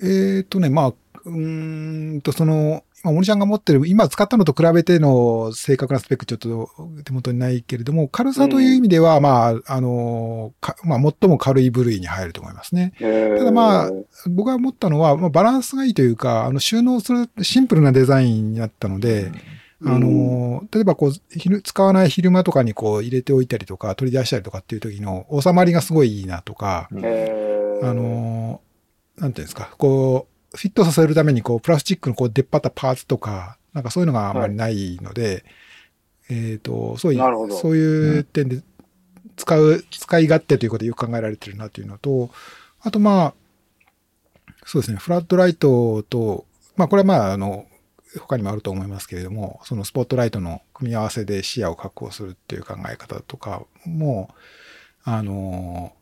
[0.00, 6.70] えーとね、まあ、うーんと、その、今、森ちゃんが持ってる、今使ったのと比べての正確なスペックちょっと
[7.04, 12.92] 手元にないけれども、軽さという意味では、まあ、あの、かまあ、最も軽い部類に入ると思いますね。
[12.98, 13.90] たただまあ
[14.30, 19.34] 僕が思ったのは、まあ、バランスがいいというか、あの、収納するシンプルなデザインになったので、うん
[19.84, 27.88] あの、例えばこう、昼、使わない昼間とかにこう入れておいたりとか、取り出したりとかっていう時の収まりがすごいいいなとか、えー。
[27.88, 28.60] あの、
[29.16, 35.44] なんていうんですか、こう、フィットさせるためにこう、プラスチックのこう、出っ張ったパーツとか、なんかそういうのがあんまりないので、
[36.28, 37.56] えっ、と、そういなるほど。
[37.56, 38.62] そういう点で、
[39.36, 42.30] 使う、使い勝手ということでよく考えられてるなというのと、
[42.80, 43.34] あとまあ、
[44.66, 47.66] そうですね、フラットライトと、まあこれはまあ、あの、
[48.20, 54.34] 他にもあると思いますけれども、そのスポットライトの組み合わせで視野を確保するっていう考え方とかも、
[55.04, 55.92] あの、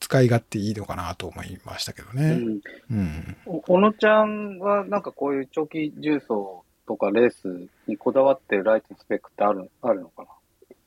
[0.00, 2.30] 使い勝手いいのかなと思いましたけどうね。
[2.36, 2.60] ん
[2.90, 3.36] うん。
[3.46, 6.28] お小野ちゃんはなんかこういう長期重走
[6.86, 10.28] とかレースにこだわってるライトのスペックってあるあるのかな？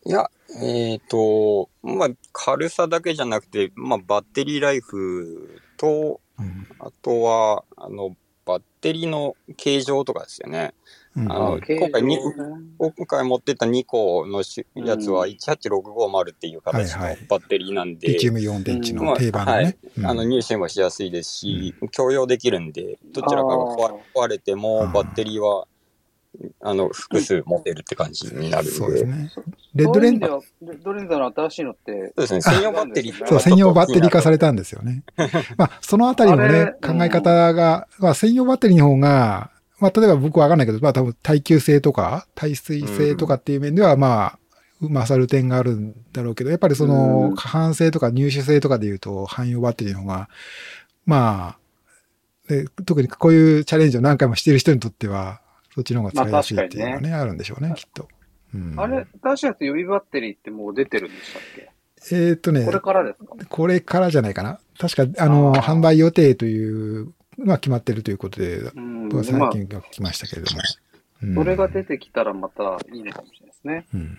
[0.06, 0.30] いや、
[0.62, 6.68] えっ、と、まあ、軽さだけじゃなくて、まあ、バッテリーライフと、うん。
[6.80, 8.14] あとは、あの、
[8.46, 10.74] バッテリーの形状とかですよね。
[11.16, 11.32] うん。
[11.32, 12.22] あの今回にね
[12.78, 14.44] 今回持ってった2個の
[14.86, 17.26] やつは18650っていう形のはいはい。
[17.28, 19.78] バッテリーなんで、リチウムイオン電池の定番のね。
[19.98, 20.06] うん。
[20.06, 23.56] あの入手もしやすいですし、共用できるんで、どちらかが
[24.16, 25.68] 壊れてもうんバッテリーは、
[26.62, 28.72] あの、複数持てるって感じになるんで。
[28.72, 29.44] そうですねそ。
[29.74, 32.42] レッドレンそういう意味ではレッドレンザーの新しいのって、そうですね。
[32.42, 34.44] 専用バッテリーそう、専用バッテリー化された。
[34.44, 35.04] たんですよね。
[35.58, 44.40] まあ、そのあたりもあれね、考え方が、まあ、専用バッテリーの方が、まあ、例えば僕わかんないけど、まあ、多分耐久性とか、耐水性とかっていう面では、まあ、
[44.82, 50.30] 勝る点があるんだろうけど、やっぱりそのうん、過半性とか入手性とかで言うと、汎用バッテリーの方が、
[51.06, 55.42] まあ、で特にこういうチャレンジを何回もしている人にとっては、
[55.74, 58.08] そっちの方が使いやすいっていうのがね、あるんでしょうね、きっと。
[58.54, 61.72] うんあれ、新しいやつ予備バッテリーってもう出てるんでしたっけ？
[62.12, 63.36] えーっとねこ、れからですか？
[63.50, 64.60] これからじゃないかな。
[64.78, 69.24] 確か、あの、販売予定というのは決まってるということで、うん。
[69.24, 70.60] 最まあ、近が来ましたけれども。
[70.60, 70.64] うん
[71.36, 72.64] それが出てきたらまた
[72.94, 73.86] いいのかもしれないですね。
[73.94, 74.18] うん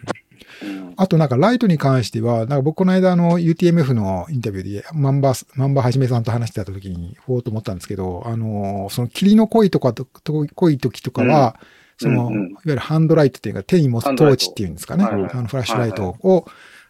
[0.62, 0.94] うん。
[0.96, 11.58] あとなんかライトに関しては、なんか僕この間あの UTMF のインタビューでマンバー、マンバーはじめさんと話してた時に、ほうと思ったんですけど、あの、その霧の濃いとかと、と濃い時とかは、
[11.98, 15.04] その、うんうんいわゆるハンドライトっていうか手に持つトーチっていうんですかね。
[15.04, 16.46] あのフラッシュライトを、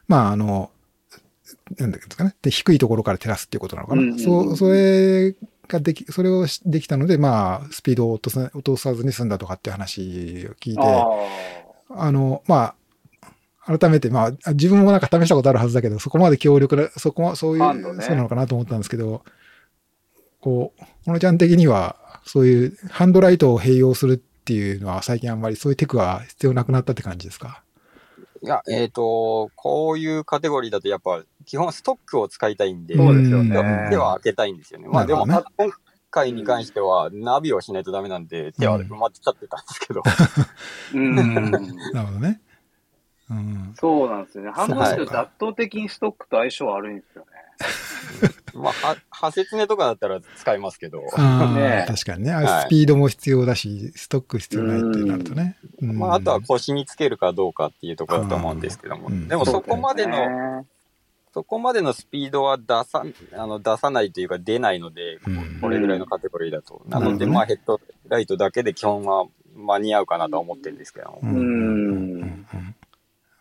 [0.08, 0.70] まああの、
[1.78, 2.34] なんだっけですかね。
[2.42, 4.02] で、低いところから照らすっていうことなのかな。
[4.02, 5.34] うんうんうんそう、それ
[5.68, 10.82] ができ、それをしできたので、まあ、スピードを落とさ落とさずに済んだとかっていう話を聞いて、
[11.90, 12.74] ああの、ま
[13.66, 18.02] あ、改めて、まあ、自分もなんか試したことあるはずだけど、そこまで強力な、そこは、そういう、ね。
[18.04, 19.24] そうなのかなと思ったんですけど、
[20.40, 27.62] こう、このちゃん的には、そういうハンドライトを併用するっていうのは、最近あんまりそういうテクは必要なくなったって感じですか？
[28.42, 33.50] いや、えっ、と、こういうカテゴリーだとやっぱ、基本ストックを使いたいんで、そうですよね。
[33.50, 34.88] では手は開けたいんですよね。
[34.88, 35.72] まあでも、なる今
[36.14, 40.02] 回に関しては、ナビをしないとダメなんで、手は埋まっちゃってたんですけど。
[40.94, 41.50] うん。
[41.92, 42.40] なるほどね。
[43.30, 43.74] うん。
[43.76, 44.50] そうなんですよね。
[44.52, 47.30] ハンドルって圧倒的にストックと相性悪いんですよね。
[48.54, 51.02] まあ、は、派説ねとかだったら使いますけど。
[51.16, 52.32] ああ、ね確かにね。
[52.32, 55.56] あはいスピードも必要だし、ストック必要ないってなるとね。
[55.80, 59.08] うんまあ、あとは腰につけるかどうかっていうところだと思うんですけども。
[59.08, 60.66] うんでもそこまでの、の、
[61.34, 66.80] そこまでのスピードは出さ、あの、出さないというか出ないので、うんこれぐらいのカテゴリーだと。
[66.86, 69.26] なので、うんまあ、ヘッドライトだけで基本は
[69.56, 71.18] 間に合うかなとは思ってるんですけども。
[71.24, 72.46] ううん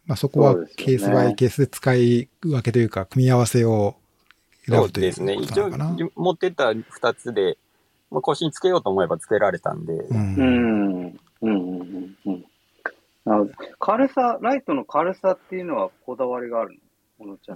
[0.06, 3.96] まあそこはケースバイケースで使い分けというか、組み合わせを
[4.66, 5.36] 選そうぶというですね。
[5.36, 5.70] 一応
[6.16, 7.60] 持ってった二つで、
[8.10, 10.08] まあ、腰につけようと思えばつけられたんで、う。
[10.10, 11.20] うんん。
[11.41, 12.18] うん。
[12.26, 13.52] うん。
[13.80, 16.83] 軽さ、ライトの軽さっていうのはこだわりがあるん的に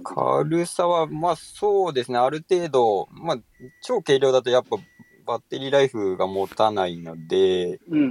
[0.02, 3.38] 軽さは、まあそうですね、ある程度、まあ、
[3.80, 4.76] 超軽量だとやっぱ
[5.26, 8.04] バッテリーライフが持たないので、うんう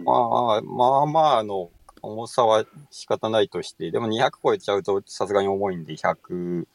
[0.00, 0.12] んま
[0.56, 1.70] あまあまあ、あの、
[2.02, 6.66] 重さは仕方ないとして、でも200超えちゃうとさすがに重いんで、100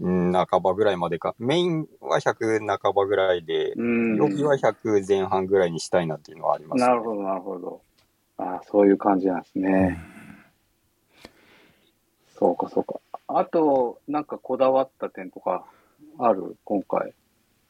[0.00, 1.34] うん半ばぐらいまでか。
[1.38, 4.16] メインは100半ばぐらいで、うん。
[4.16, 7.80] 予備は100前半ぐらいにしたいなっていうのはあります、なるほど、なるほど。
[8.38, 9.98] ああ、そういう感じなんですね。
[12.38, 13.00] そうか、そうか。
[13.28, 15.64] あと、なんかこだわった点とか
[16.18, 16.56] ある？
[16.64, 17.12] 今回。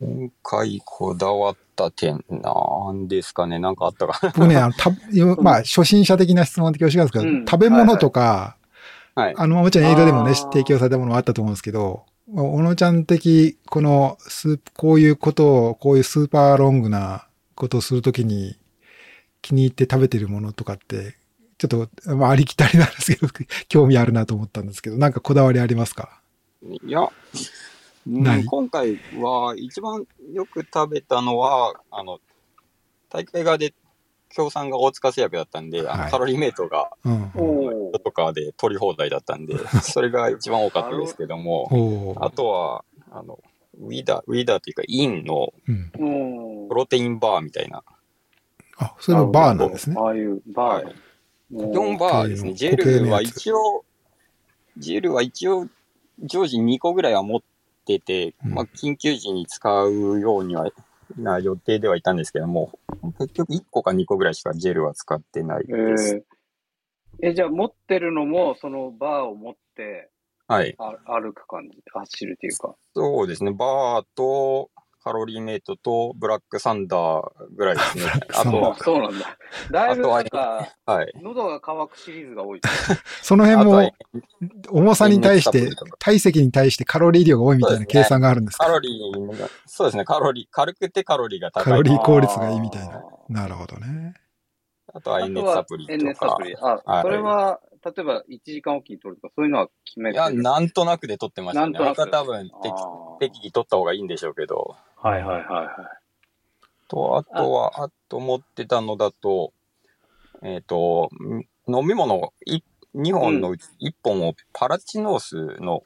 [0.01, 3.59] 今回こだわった点なんですかね。
[3.59, 4.33] なんかあったか。
[4.37, 4.91] 僕ね、あの、 た、
[5.43, 7.47] まあ、初心者的な質問で恐縮なんですけど、うん。
[7.47, 8.57] 食べ物とか、
[9.15, 9.35] はい。
[9.37, 18.59] あの、もちろん映画でもね、提供されたものはあったと思うんですけど、まあ小野ちゃん的、このスープ、こういうことを、こういうスーパーロングなことをするときに
[19.41, 21.17] 気に入って食べてるものとかって、
[21.59, 21.69] ちょっ
[22.05, 23.33] と、まあ、ありきたりなんですけど、
[23.69, 26.21] 興味あるなと思ったんですけど、なんかこだわりありますか？
[26.63, 27.09] いや、
[28.47, 32.19] 今回は一番よく食べたのは、あの、
[33.11, 33.73] 大会側で
[34.31, 37.31] 協賛が大塚製薬だったんで、あはいのカロリーメイトがうん。
[37.35, 43.39] おとかで取り放題だったんで、 それが一番多かったですけども、あとは、あの、
[43.81, 46.65] ウィダー、ウィダーというか、インのうん。
[46.67, 47.83] おプロテインバーみたいな。
[48.79, 49.97] あ、それもバーなんですね。
[49.99, 50.93] ああいうバーの。
[51.53, 52.51] 4バーですね。
[52.51, 53.85] 固ジェルは一応、
[54.77, 55.69] ジェルは一応、
[56.21, 57.41] 常時2個ぐらいは持っ
[57.85, 60.71] てて、うんまあ、緊急時に使うようには、
[61.17, 62.79] な予定ではいたんですけども、
[63.19, 66.17] 結局1個か2個ぐらいしかジェルは使ってないえです。
[66.17, 70.11] ーえ、じゃあ持ってるのも、そのバーを持って
[70.49, 70.77] はい。
[70.79, 72.77] あ歩く感じ、走るっていうか。
[72.95, 73.51] そうですね。
[73.53, 74.71] バーと、
[75.07, 77.23] カロリーメイトと、ブラックサンダー
[77.55, 78.07] ぐらいですね。
[78.35, 79.39] あとはそうなんだ。
[79.71, 81.13] だいぶなんか、はい。
[81.23, 82.61] 喉が渇くシリーズが多い。
[83.23, 83.93] その辺も、
[84.69, 88.65] 重さに対して体積に対してカロリー量が多いみたいな計算があるんですか？
[88.65, 90.05] カロリーが、そうですね。
[90.05, 91.65] カロリー、軽くてカロリーが高い。
[91.73, 94.15] カロリー効率がいいみたいななるほどね。
[94.93, 96.15] あとは、エンネツサプリとか。
[96.15, 96.57] ツサプリ。
[96.57, 101.73] あ、はいそれは、例えば1時間おきに取るとか、そういうのは決めていや、なんとなくで撮ってましたね。
[101.73, 102.75] なんとなく多分適、
[103.21, 104.75] 適宜撮った方がいいんでしょうけど。
[105.07, 105.77] はいはいはいはい。
[106.89, 109.53] と、あとは、あと持ってたのだと、
[110.43, 111.11] えっ、と、
[111.69, 112.59] ん飲み物い
[112.97, 115.85] 2本のうち1本をパラチノースの、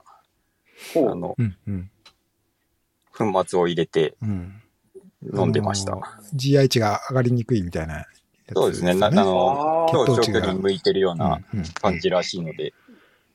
[0.94, 1.10] ほう。
[1.10, 1.90] あの、うん、うん、
[3.12, 4.62] 粉末を入れてうん。
[5.34, 5.98] 飲んでました。
[6.34, 8.06] GI 値が上がりにくいみたいなや
[8.48, 8.94] つそうですね。
[8.94, 11.40] なあの、あー超長距離に向いてるような
[11.82, 12.72] 感じらしいので、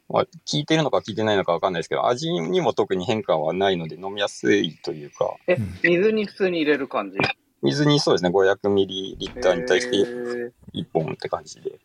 [0.08, 7.18] まあ、効いてるのか効いてないのかわかんないですけど、味にも特に変化はないので飲みやすいというか、えうん、水に普通に入れる感じ？
[7.64, 11.80] 水にそうですね、500ミリリッターに対してへー1本って感じで。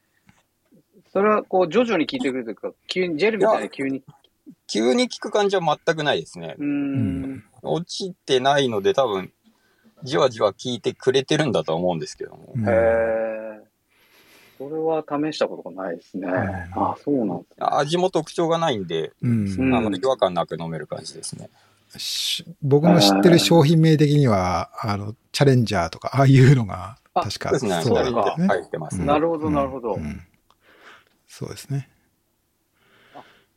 [1.13, 4.03] それはこう徐々に効いてくるというか、急に、ジェルみたいに急に？
[4.67, 6.57] 急に効く感じは全くないですね。
[7.63, 9.33] 落ちてないので多分、
[10.05, 12.53] じわじわ効いてくれてるんだとは思うんですけども。
[12.55, 13.30] うんへえ。
[14.61, 16.29] それは試したことがないですね。
[16.29, 16.33] ん
[16.75, 17.67] あ、そうなんですね。
[17.71, 21.49] 味も特徴がないんで、うんうんあの違和感なく飲める感じですね。
[21.97, 28.47] し僕の知ってる商品名的には、あの、チャレンジャーとか、ああいうのが、あ確かそうですね。
[28.49, 29.07] 入ってますね。
[29.07, 30.21] なるほどなるほどうん
[31.27, 31.89] そうですね。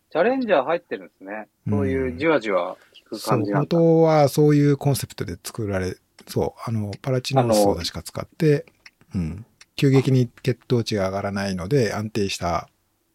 [0.10, 1.50] チャレンジャー入ってるんですね。
[1.68, 2.78] そういうじわじわ
[3.10, 3.78] 効く感じなんだ。
[3.78, 5.98] 元はそういうコンセプトで作られ、
[6.28, 8.66] そう、あの、パラチノースを確か使って、
[9.14, 9.46] うん、
[9.76, 12.70] 急激に血糖値が上がらないので、安定した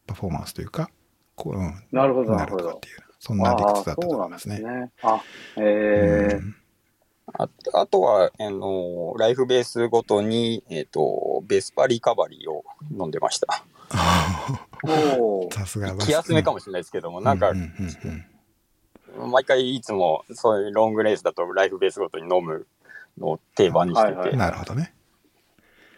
[0.07, 0.91] パフォーマンスというか、
[1.35, 2.65] こう、うん、なるほどななるほど。
[2.65, 4.61] るとかっていう、そんな理屈だったと思いますね。
[4.61, 4.91] ね。
[5.03, 5.23] あ、
[5.57, 6.55] へえうん
[7.35, 13.65] ああとは、あの、ライフベースごとに、えっ、と、ベスパリカバリーを飲んでました。
[15.53, 17.67] さすが気休めかもしれないですけども、なんかう、んうん
[18.05, 18.25] うん
[19.31, 22.67] 毎回いつもそういうロングレースだとライフベースごとに飲む
[23.17, 24.95] のを定番にしてて、はいはいうんなるほどね。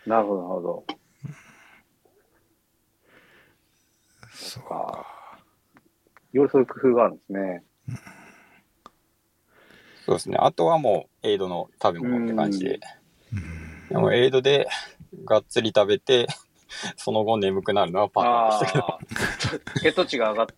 [0.07, 0.85] なるほど、なるほど。
[4.33, 5.07] そうか。
[6.33, 7.65] いろいろそういう工夫があるんですね。
[10.07, 10.37] そうですね。
[10.41, 12.75] あとはもうエイドの食べ物って感じで。
[12.75, 12.81] うん
[13.91, 14.69] でもエイドで
[15.25, 16.29] がっつり食べて、
[16.97, 18.99] その後眠くなるのはパターンでしたけど、
[19.83, 20.55] 血糖値が上がって。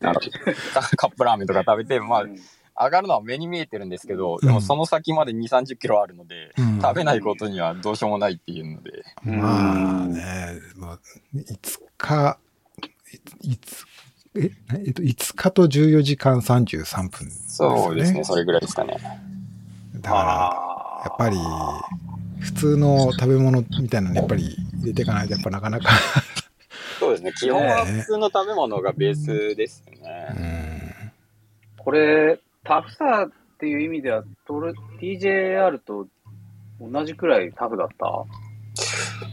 [0.97, 2.37] カップラーメンとか食べて、まあう、ん
[2.85, 4.47] 上がるのは目に見えてるんですけど、うん。
[4.47, 6.81] でもその先まで2、30キロあるので、うん。
[6.81, 10.99] 食べないことにはどうしようもないっていうので、まあね、まあ、
[11.35, 12.39] 5日、
[13.43, 13.85] いつ、
[14.35, 14.51] え、
[14.87, 18.97] えっと、5日と14時間33分、そうですね、それぐらいですかね。
[19.97, 21.37] だから、やっぱり、
[22.41, 25.91] 普通の食べ物みたいなのやっぱり入れていかないと、やっぱなかなか、
[26.99, 31.09] そうですね、基本は普通の食べ物がベースですね。
[31.09, 31.13] ん、
[31.77, 36.07] これ、タフさっていう意味では、トル TJR と
[36.81, 38.07] 同じくらいタフだった？
[38.07, 38.25] あ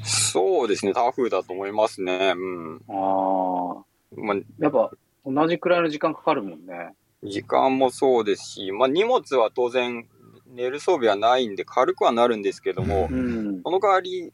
[0.04, 2.34] そうですね、タフだと思いますね。
[2.36, 2.82] うん。
[2.90, 3.84] あ。
[4.16, 4.92] まあ、やっぱ、
[5.26, 6.94] 同じくらいの時間かかるもんね。
[7.24, 10.08] 時間もそうですし、まあ、荷物は当然
[10.48, 13.62] 寝る装備はないんで軽くはなるんですけども、うん。
[13.64, 14.32] その代わり、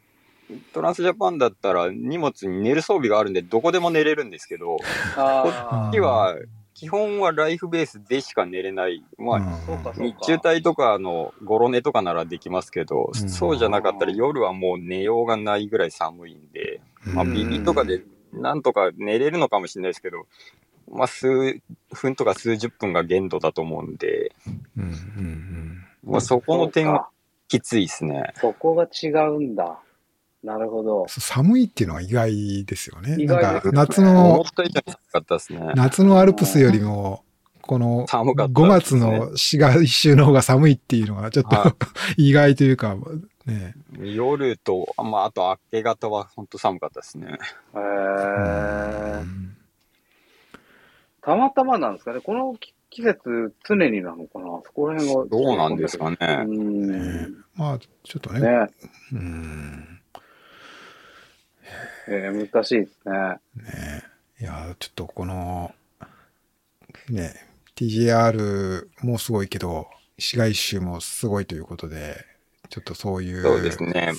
[0.73, 4.83] トランスジャパンだったら荷物に寝る装備があるんでどこでも寝れるんですけど、こ
[5.17, 6.35] あっちは
[6.75, 9.01] 基本はライフベースでしか寝れない。
[9.17, 13.29] まあ、日中帯とかのゴロ寝とかならできますけど、うん。
[13.29, 18.03] そうじゃなかったら夜はもう寝ようがないぐらい寒いんで、まあ、うんビビとかで
[18.33, 20.27] なんとか寝れるのかもしれないですけど、
[20.91, 21.61] まあ、数
[21.93, 24.33] 分とか数十分が限度だと思うんで、
[24.77, 25.85] うんうんうん。
[26.03, 27.07] まあ、そこの点は
[27.47, 28.33] きついですね。
[28.35, 29.79] そこが違うんだ。
[30.45, 31.07] なるほど。
[31.07, 33.15] 寒いっていうのは意外ですよね。
[33.17, 35.71] 意なんか外ですね夏思のっ、た以上に寒かったですね。
[35.75, 37.23] 夏のアルプスよりも、
[37.61, 41.75] この寒かった5月の市街一周の方が寒いっていうのがちょっとは
[42.17, 42.95] 意外というか、
[43.47, 43.73] ね。
[43.99, 47.25] 夜と、まあ、あと明け方は本当寒かったですね。
[47.25, 47.31] へ
[47.73, 49.57] うーん
[51.21, 52.21] たまたまなんですかね。
[52.21, 55.25] この季季節、常になのかなそこら辺が。
[55.25, 56.17] どうなんですかね。
[56.19, 57.43] うん。
[57.55, 58.39] まあ、ちょっとね。
[58.39, 58.67] ね
[59.11, 59.94] うん
[62.07, 63.13] えー難しいですね。
[63.55, 64.03] ね
[64.39, 65.73] いや、ちょっとこの、
[67.09, 67.33] ね、
[67.75, 69.87] TGR もすごいけど、
[70.17, 72.17] 市街一周もすごいということで、
[72.69, 73.43] ちょっとそういう。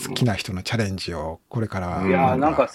[0.08, 2.68] 好きな人のチャレンジをこれから、うんいやーなんか、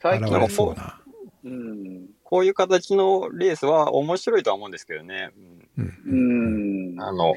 [0.00, 1.00] 最 現近れそうな。
[1.44, 2.08] うん。
[2.24, 5.30] こういう形のレースは面白いとは思うんですけどね。
[5.78, 7.00] うんうん。
[7.00, 7.34] あの、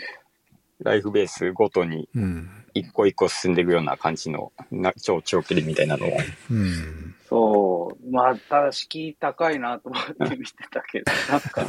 [0.80, 2.63] ライフベースごとにうん。
[2.74, 6.10] 一個一個進んでいくような感じのな超長距離みたいなのを。
[6.52, 7.16] うん。
[7.30, 8.12] そう。
[8.12, 11.68] まあ、ただ敷居高いなと思って見てたけど、 なんか、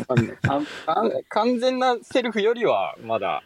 [0.49, 3.43] あ完完全なセルフよりはまだ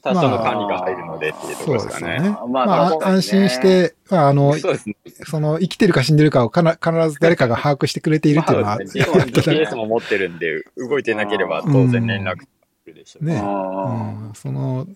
[0.00, 2.20] 多少の管理が入るのでっていうところですかね。
[2.20, 2.30] ね。
[2.30, 4.78] ままあ、あ確かにね安心して、まあ、あの、そね。
[5.26, 9.04] その、生きてるか死んでるかをかな必ず誰かが把握してくれているっていうのは、そうですね。
[9.04, 12.46] GPS も持ってるんで、動いてなければ当然連絡す
[12.86, 13.24] るでしょう。
[13.24, 14.86] ねあうん、その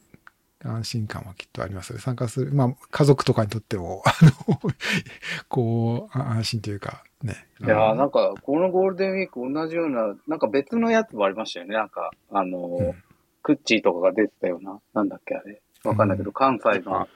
[0.66, 1.98] 安心感はきっとあります。
[1.98, 4.12] 参加する、まあ、家族とかにとっても、あ
[4.50, 4.58] の、
[5.48, 7.34] こう、あ安心というか、ね。
[7.60, 11.74] いやーなんか、このゴールデンウィーク同じような、なんか別のやつもありましたよね。
[11.74, 13.02] なんか、あのーうん
[13.42, 15.62] クッチーとかが出てたような、なんだっけあれ。
[15.84, 17.06] わかんないけど、関西の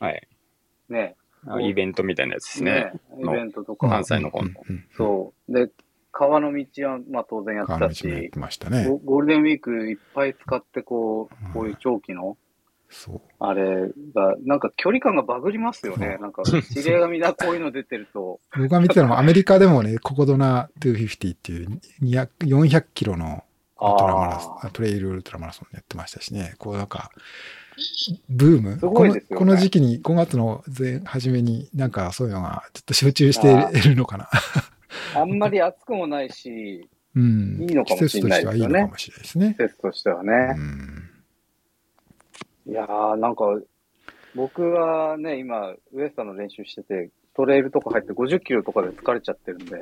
[0.00, 0.28] はい。
[0.90, 2.92] ね、あイベントみたいなやつですね。
[3.18, 4.48] イベントとうんか、関西の方の。
[4.68, 5.52] うんうんそう。
[5.54, 5.70] で、
[6.12, 8.86] 川の道は、まあ当然やってた川の道もやっし、てましたね。
[8.86, 12.36] ゴゴールデンウィークいっぱい使って、こう、こういう長期の、
[12.90, 13.20] そう。
[13.38, 16.18] あれが、なんか距離感がバグりますよね。
[16.20, 23.44] なんか、知り合いがみんなこういうの出てると、僕が見てたのはアメリカでもね、ココドナ250っていう200 400キロの
[23.78, 27.10] トラマラソあン、トレイルウルトラマラソンやってましたしね、こうなんか、
[28.28, 28.78] ブーム？
[28.78, 34.28] このこの時期に、5月の前、初めになんかそういうのがちょっと集中しているのかな。
[35.14, 37.66] あんまり暑くもないし、うん。
[37.68, 39.56] いいのかもしれないですよね季節としてはいいのかもしれないですね。
[39.58, 40.32] 施設としてはうね。
[40.54, 40.97] ん。
[42.68, 43.44] いやー、なんか、
[44.34, 49.76] 僕はね、今、ウエスタンの練習してて、トレイルとか入って50キロとかで疲れちゃってるんで、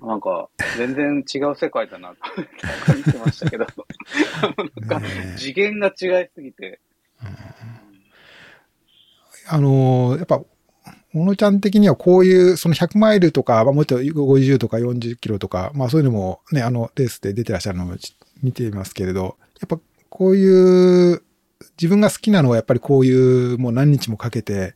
[0.00, 3.66] なんか、全然違う世界だなと思ってましたけど、
[4.88, 5.06] なんか
[5.36, 6.80] 次元が違いすぎて、
[9.48, 10.42] あのーやっぱ、
[11.12, 17.96] 小野ちゃん的にはこういう、その100マイルとか、まあ、もっと50とか40キロとか、まあそういうのもね、あのレースで出てらっしゃるのを
[18.42, 21.22] 見ていますけれど、やっぱこういう、
[21.80, 24.74] 自分が好きなのはやっぱりこういうもう何日もかけて、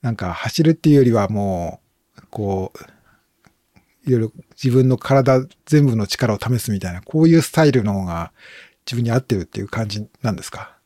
[0.00, 1.80] なんか走るっていうよりはも
[2.18, 4.32] う、こう、いろいろ
[4.62, 8.32] 自分の体全部の力を試すみたいな、こういうスタイルの方が
[8.84, 10.76] 自分に合ってるっていう感じなんですか？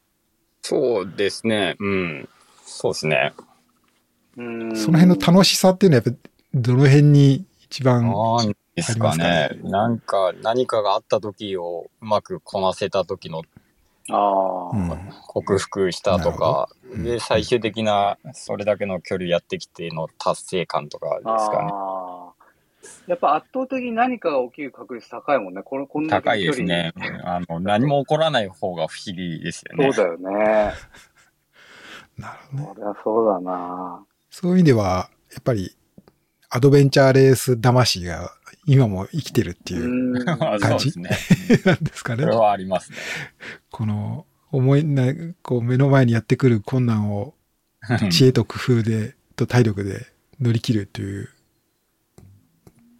[0.62, 1.76] そうですね。
[1.78, 2.28] うん。
[2.64, 3.32] そうですね。
[4.36, 9.50] うんその辺の楽しさっていうのはやっぱどの辺に一番、なんですかあね？
[9.54, 9.70] り。
[9.70, 13.42] なんか、何かがあった時をうまくこなせた時の
[14.10, 21.70] ああ、うん克服したとか、うんで、最終的なそれだけの距離やってきての達成感とかですかね。
[21.72, 22.46] ああ。
[23.06, 25.62] やっぱ圧倒的に何かが起きる確率高いもんね。
[25.62, 26.92] このこん高いですね。
[27.24, 29.92] あの、何も起こらない方が不思議ですよね。
[29.92, 30.72] そうだよね。
[32.16, 32.74] なるほどね。
[32.74, 34.04] そりゃそうだな。
[34.30, 35.76] そういう意味では、やっぱり
[36.48, 38.32] アドベンチャーレース魂が
[38.66, 40.24] 今も生きてるっていうう、ん。
[40.60, 41.10] そうですね。
[41.64, 42.34] なんですかねそれ。
[42.34, 42.98] はありますね。
[43.70, 45.12] この、思いな、
[45.42, 47.34] こう目の前にやってくる困難を
[48.10, 50.06] 知恵と工夫で、と体力で
[50.40, 51.28] 乗り切るという、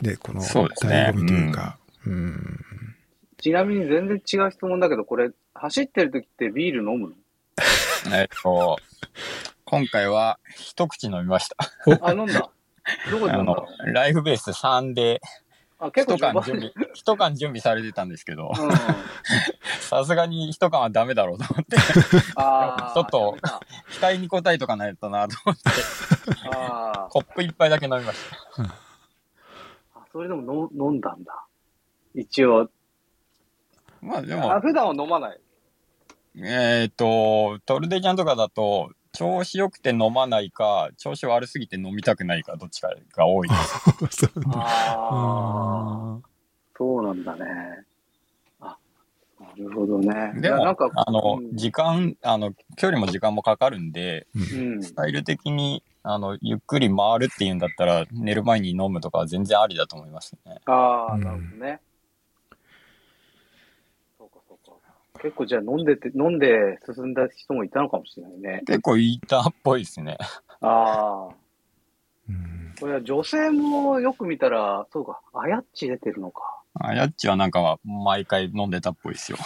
[0.03, 2.61] で、このそうですね醍醐味というか、うん。
[3.39, 8.17] ちなみに全然違う質問だけど、これ、走ってる時ってビール飲むの？
[8.17, 8.77] えっと、
[9.65, 11.57] 今回は一口飲みました。
[12.03, 12.51] あ、飲んだ？
[13.11, 15.21] どこであ飲んだの、ライフベース3で
[15.79, 18.71] あ、結構一缶準備、一缶準備されてたんですけど、うん。
[19.81, 21.77] さすがに一缶はダメだろうと思って、
[22.37, 22.95] ああ。
[22.95, 23.61] ちょっとダ
[23.93, 25.63] 期待に応えとかないとなと思って、
[26.51, 28.19] あコップ一杯だけ飲みまし
[28.57, 28.63] た。
[28.63, 30.07] ーあ。
[30.13, 31.45] それでもの飲んだんだ。
[32.15, 32.71] 一応。
[34.01, 35.41] まあであも、普段は飲まない。
[36.39, 43.55] えっ、と、トルデジャンとかだと、調子良くて飲まないか、調子悪すぎて飲みたくないか、どっちかが多いで
[44.11, 44.27] す。
[44.29, 46.17] そうなんだああ。
[46.17, 46.21] あ
[46.77, 47.47] そうなんだね。
[48.61, 48.77] あ、
[49.41, 50.33] なるほどね。
[50.35, 54.83] でも、いやなんか、あのう、ん時間、あの、距離も時間もかかるんで、うん。
[54.83, 60.61] スタイル的に、あの、ゆっくり回るっていうんだったら、寝る前に飲むとかは全然ありだと思いますね。
[60.67, 61.81] ああ、うんなるほどね。
[64.19, 64.73] そうか、そうか。
[65.17, 68.63] 結構じゃあ飲んでて、飲んで進んだ人もいたのかもしれないね。
[68.67, 70.17] 結構いたっぽいですね。
[70.61, 71.35] ああ。
[72.29, 76.43] うんこれは女性もよく見たら、そうか、あやっち出てるのか。
[76.75, 79.39] あやっちはなんか毎回飲んでたっぽいですよ。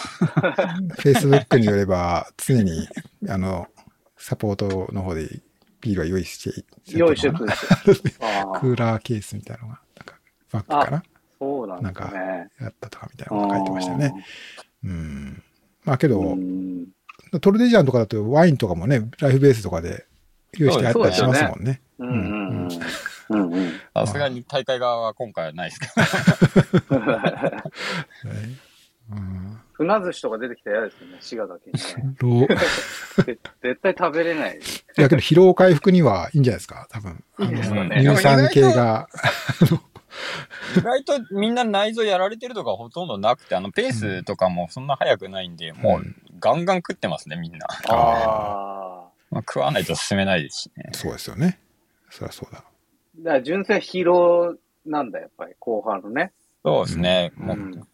[0.99, 2.89] Facebook によれば、常に、
[3.29, 3.69] あの、
[4.17, 5.41] サポートの方で
[5.81, 6.65] ビールは用意して、
[6.97, 10.19] 用意してるクーラーケースみたいなのが、なんか、
[10.51, 11.03] バッグかな
[11.39, 12.51] そうなんですなんね。
[12.61, 14.25] やったとかみたいなのが書いてましたよね。
[14.85, 15.43] うん。
[15.85, 16.87] まあけど、うん
[17.41, 20.05] トルデジャンとかだとワインとかもね、ライフベースとかで
[20.59, 21.81] 用意してあったりしますもんね。
[21.99, 22.69] うんうんうん。
[23.29, 23.73] うんうん。
[23.95, 25.87] さすがに大会側は今回はないですけ
[26.89, 26.97] ど。
[26.99, 27.63] は
[28.25, 28.71] い
[29.13, 31.79] うん船寿司とか出てきたら嫌ですよね、滋賀だけに
[33.63, 34.59] 絶対食べれない。
[34.59, 37.25] いやけど疲労回復にはいいんじゃないですか、多分。
[37.39, 39.09] あいいですのよね乳酸系が。
[40.77, 46.03] 意外とみんな内臓やられてるとかほとんどなくて、あのペースとかもそんな速くないんで、もう
[46.39, 47.67] ガンガン食ってますね、みんな。
[47.89, 49.11] ああ。
[49.31, 50.91] まあ、食わないと進めないですしね。
[50.93, 51.61] そうですよね。
[52.11, 52.65] そりゃそうだ。
[53.19, 54.57] だから純正疲労
[54.87, 56.33] なんだ、やっぱり、後半のね。
[56.65, 57.33] そうですね。
[57.37, 57.87] もううん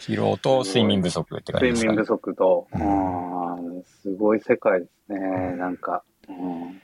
[0.00, 2.06] 疲労と睡眠不足って感じですかね睡眠不。
[2.06, 2.66] 足と。
[2.72, 5.18] ううんん、すごい世界ですね、
[5.56, 6.02] なんか。
[6.28, 6.80] うん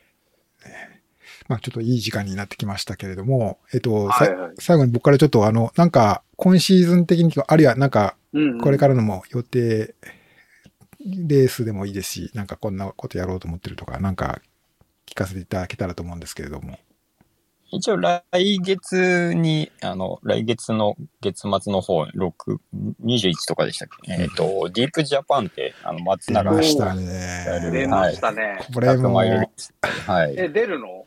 [1.51, 9.97] まあちょっといい時間になってきましたけれども、えっと、さはいはい最後に僕からちょっとあの、なんか今シーズン的に、あるいはなんかうんこれからのも予定、
[11.01, 14.41] レースでもいいですし、なんかこんなことやろうと思ってるとか、なんか
[15.07, 16.79] 聞かせていただけたらと思うんですけれども。
[17.73, 22.59] 一応来月に、あの、来月の月末の方、6、
[23.05, 27.61] 21とかでしたっけ、えっ、と、ディープジャパンって、あの、松出永ましたやね。
[27.65, 28.59] る出ましたね。
[28.75, 30.35] これもはい。
[30.37, 31.00] え、出るの？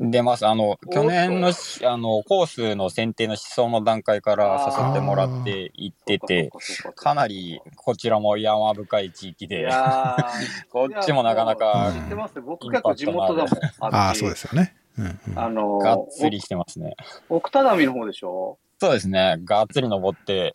[0.00, 0.46] 出ます。
[0.46, 6.50] あの、去年のし、あの、コースの選定の思想の段階から誘ってもらって行ってて、
[6.96, 10.24] かなりこちらも山深い地域いで、や
[10.72, 13.48] こっちもなかなーか知ってます僕結構地元だもん。
[13.94, 14.74] ああ、そうですすよね。
[14.98, 16.94] うんうんあのがっつりしてますね。
[17.28, 18.58] お奥多摩の方でしょ？
[18.80, 19.36] そうですね。
[19.44, 20.54] がっつり登って、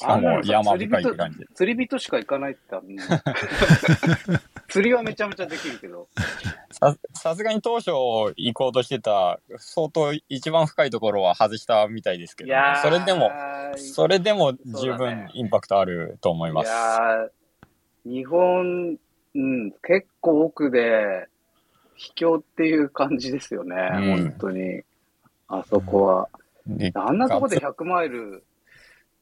[0.00, 1.46] しかも山深いって感じで。
[1.54, 3.02] 釣り人しか行かないってあるね
[4.68, 6.08] 釣りはめちゃめちゃできるけど。
[6.70, 13.30] ささすがに当初行こうとしてた、相当一番深いところは外したみたいですけど、いやーそれでも、
[13.76, 16.68] それでも十分ねインパクトあると思います。
[16.68, 17.30] いやー
[18.06, 18.96] 日本、
[19.34, 21.28] うん、結構奥で、
[21.96, 24.80] 秘境っていう感じですよね、うん本当に。
[25.48, 26.28] あそこは。
[26.66, 28.44] であんなとこで100マイル、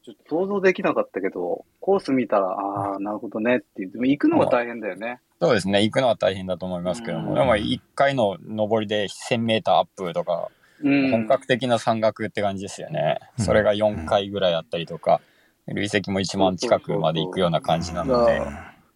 [0.09, 3.57] ちょっと想像できなかったけど、コース見たら、ああ、なるほどね。
[3.57, 3.91] っていう。
[3.91, 5.19] でも行くのが大変だよね。
[5.39, 5.83] そうですね。
[5.83, 7.35] 行くのは大変だと思いますけども、うん。
[7.35, 10.49] でも1回の登りで1000メーターアップとか、
[10.81, 11.11] うん。
[11.11, 13.19] 本格的な山岳って感じですよね。
[13.37, 13.45] うん。
[13.45, 15.21] それが4回ぐらいあったりとか、
[15.67, 18.37] 累積も1万近くまで行くような感じなので。
[18.37, 18.47] そう、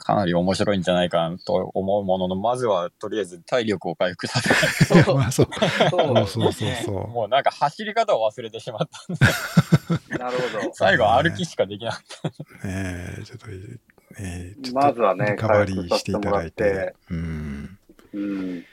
[0.03, 5.47] かなり面白いんじゃないかなと思うものの、まずはとりあえず体力を回復させないそうまあそう。
[5.89, 9.15] そうそうそうそうもうなんか走り方を忘れてしまったん
[10.07, 10.73] で、 なるほど。
[10.73, 12.31] 最後歩きしかできなかっ
[12.65, 13.47] ねえ、ちょっと、
[14.19, 16.95] えー、ちょっとまずはねリカバリーしていただいてて。
[17.09, 17.79] うん。
[18.13, 18.65] うん。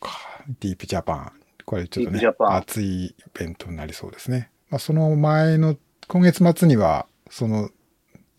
[0.00, 1.32] かディープジャパン。
[1.64, 4.50] これちょっとね熱いイベントになりそうですね。
[4.70, 5.76] まあ、その前の、
[6.08, 7.74] 今月末には、その、た。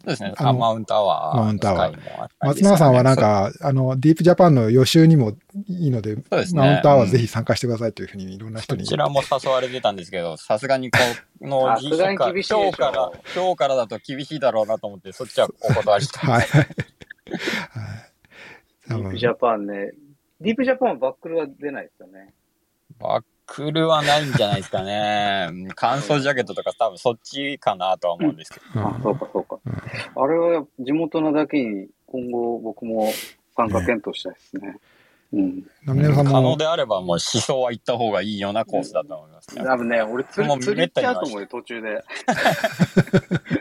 [0.02, 0.34] そうですね。
[0.38, 1.38] あマウントアワー。
[1.38, 5.34] マウントアワー松永さんはなんか、あの、ディープジャパンの予習にも
[5.68, 8.84] いいので、そうですねマウントアワーぜひ参加してくださいというふうにいろんな人に。
[8.84, 11.00] こちらも誘われてたんですけど、さすがにこ
[11.42, 16.20] の さすがに厳しいでしょ今日から、今日からだと厳しいだろうなと思って、そっちはお断りした。
[16.32, 16.48] はい。
[16.48, 16.70] はい。
[18.88, 19.92] ディープジャパンね。
[20.40, 22.34] ディープジャパンはバックルは出ないですよね。
[22.98, 25.50] バックルはないんじゃないですかね。
[25.76, 28.80] 乾燥ジャケットとか多分そっちかなとは思うんですけど。
[28.80, 29.60] うんあ、そうかそうか。
[29.66, 29.74] うん
[30.16, 33.12] あれは地元のだけに今後僕も
[33.56, 34.78] 参加検討したいですね。
[35.32, 35.64] うん。
[35.86, 39.64] 可能であればもう思想は行った方がいいようなコースだと思いますね。
[39.64, 42.04] 多分ね、俺釣り、釣り行っちゃうと思うよ、途中で。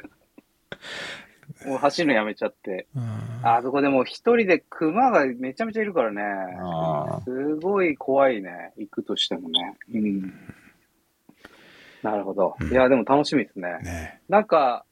[1.69, 2.87] もう走るのやめちゃって。
[2.97, 6.23] うんあそこでもう一人で熊がめちゃめちゃいるからね。
[6.61, 8.73] あすごい怖いね。
[8.77, 9.77] 行くとしてもね。
[9.95, 10.33] うん。
[12.03, 12.57] なるほど。
[12.61, 13.79] うんいや、でも楽しみですね。
[13.83, 14.85] ねなんか、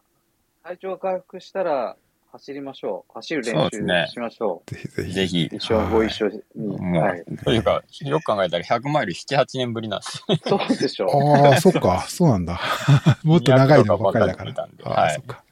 [0.62, 1.97] 体調が回復したら
[2.33, 3.12] 走りましょう。
[3.14, 5.12] 走る練習しましょぜひぜひ。
[5.12, 5.57] ぜひう。
[5.57, 6.43] 一緒、ご一緒に。
[6.57, 7.24] もう、はい。
[7.45, 10.37] というか、よく考えたら100マイル7、8年ぶりなんですよ。
[10.45, 11.09] そうでしょう。
[11.49, 12.61] ああ、そっか、そうなんだ。
[13.24, 14.53] もっと長いのばっかりだから。
[14.53, 15.45] 200とかかはいそっか。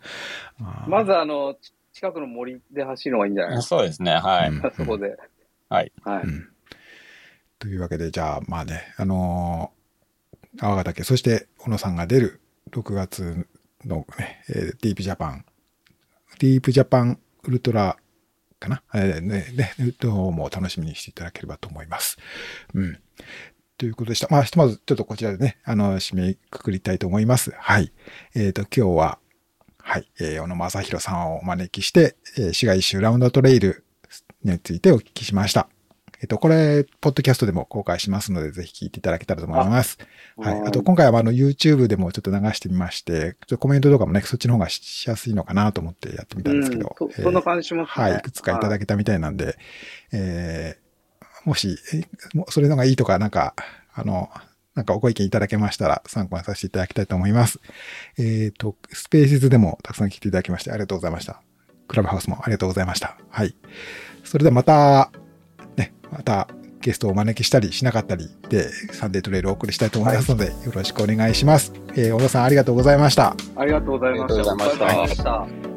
[0.87, 3.57] まずあの、ち近くの森で走るのがいいんじゃない？
[3.57, 4.53] ですそうですね、はい。
[4.77, 5.17] そこで。
[5.69, 5.93] はい。
[6.03, 6.23] はい。
[6.25, 6.49] うん
[7.61, 12.41] というわけで、じゃあ、まあね、あのー、泡ヶ岳、そして、小野さんが出る
[12.73, 13.47] 6月
[13.87, 15.47] のね、えーディープジャパン、
[16.41, 17.97] ディープジャパンウルトラ
[18.61, 22.19] かな、えーね、ね、どうも楽しみにしていただければと思います。
[22.75, 22.99] うん。
[23.79, 24.29] ということでした。
[24.31, 27.53] まあ、ひとまず、ちょっとこちらでね、あの、締めくくりたいと思います。
[27.53, 27.93] はい。
[28.35, 29.19] えっ、と、今日は、
[29.87, 33.85] はい、えー小野正弘さんをお招きして、えー市街一周ラウンドトレイル
[34.43, 35.69] についてお聞きしました。
[36.23, 39.99] えっと、これ、ポッドキャストでも公開しますので、ぜひ聞いていただけたらと思います。
[40.39, 40.61] はい。
[40.69, 46.97] あと、今回はあの、YouTube でもちょっと流してみまして、ちょっとコメントとかもね、そっちの方がしやすいのかなと思ってやってみたんですけど。
[46.99, 48.05] うん、えーそそんな感じしますね。
[48.05, 48.19] はい。
[48.19, 49.59] いくつかいただけけたみたいなんで、
[50.13, 50.85] えー
[51.45, 52.05] もし、え
[52.35, 53.55] もそれのがいいとか、なんか、
[53.93, 54.31] あの、
[54.75, 57.61] なんかご意見いただけましたら参考にさせていただきたいと思います。
[58.19, 61.41] えっ、と、スペーシズでもたくさん聞いていただきましてありがとうございました。
[61.87, 63.17] クラブハウスもありがとうございました。
[63.29, 63.55] はい。
[64.25, 65.11] それではまた、
[65.77, 66.49] ね、また
[66.81, 71.73] ゲストをお招きしたりしなかったりで、サンデートレイルをお送りしたいと思いますので、よろしくお願いします。
[71.97, 73.37] えー小田さんありがとうございました。
[73.57, 74.35] ありがとうございました。
[74.35, 75.74] ありがとうございました。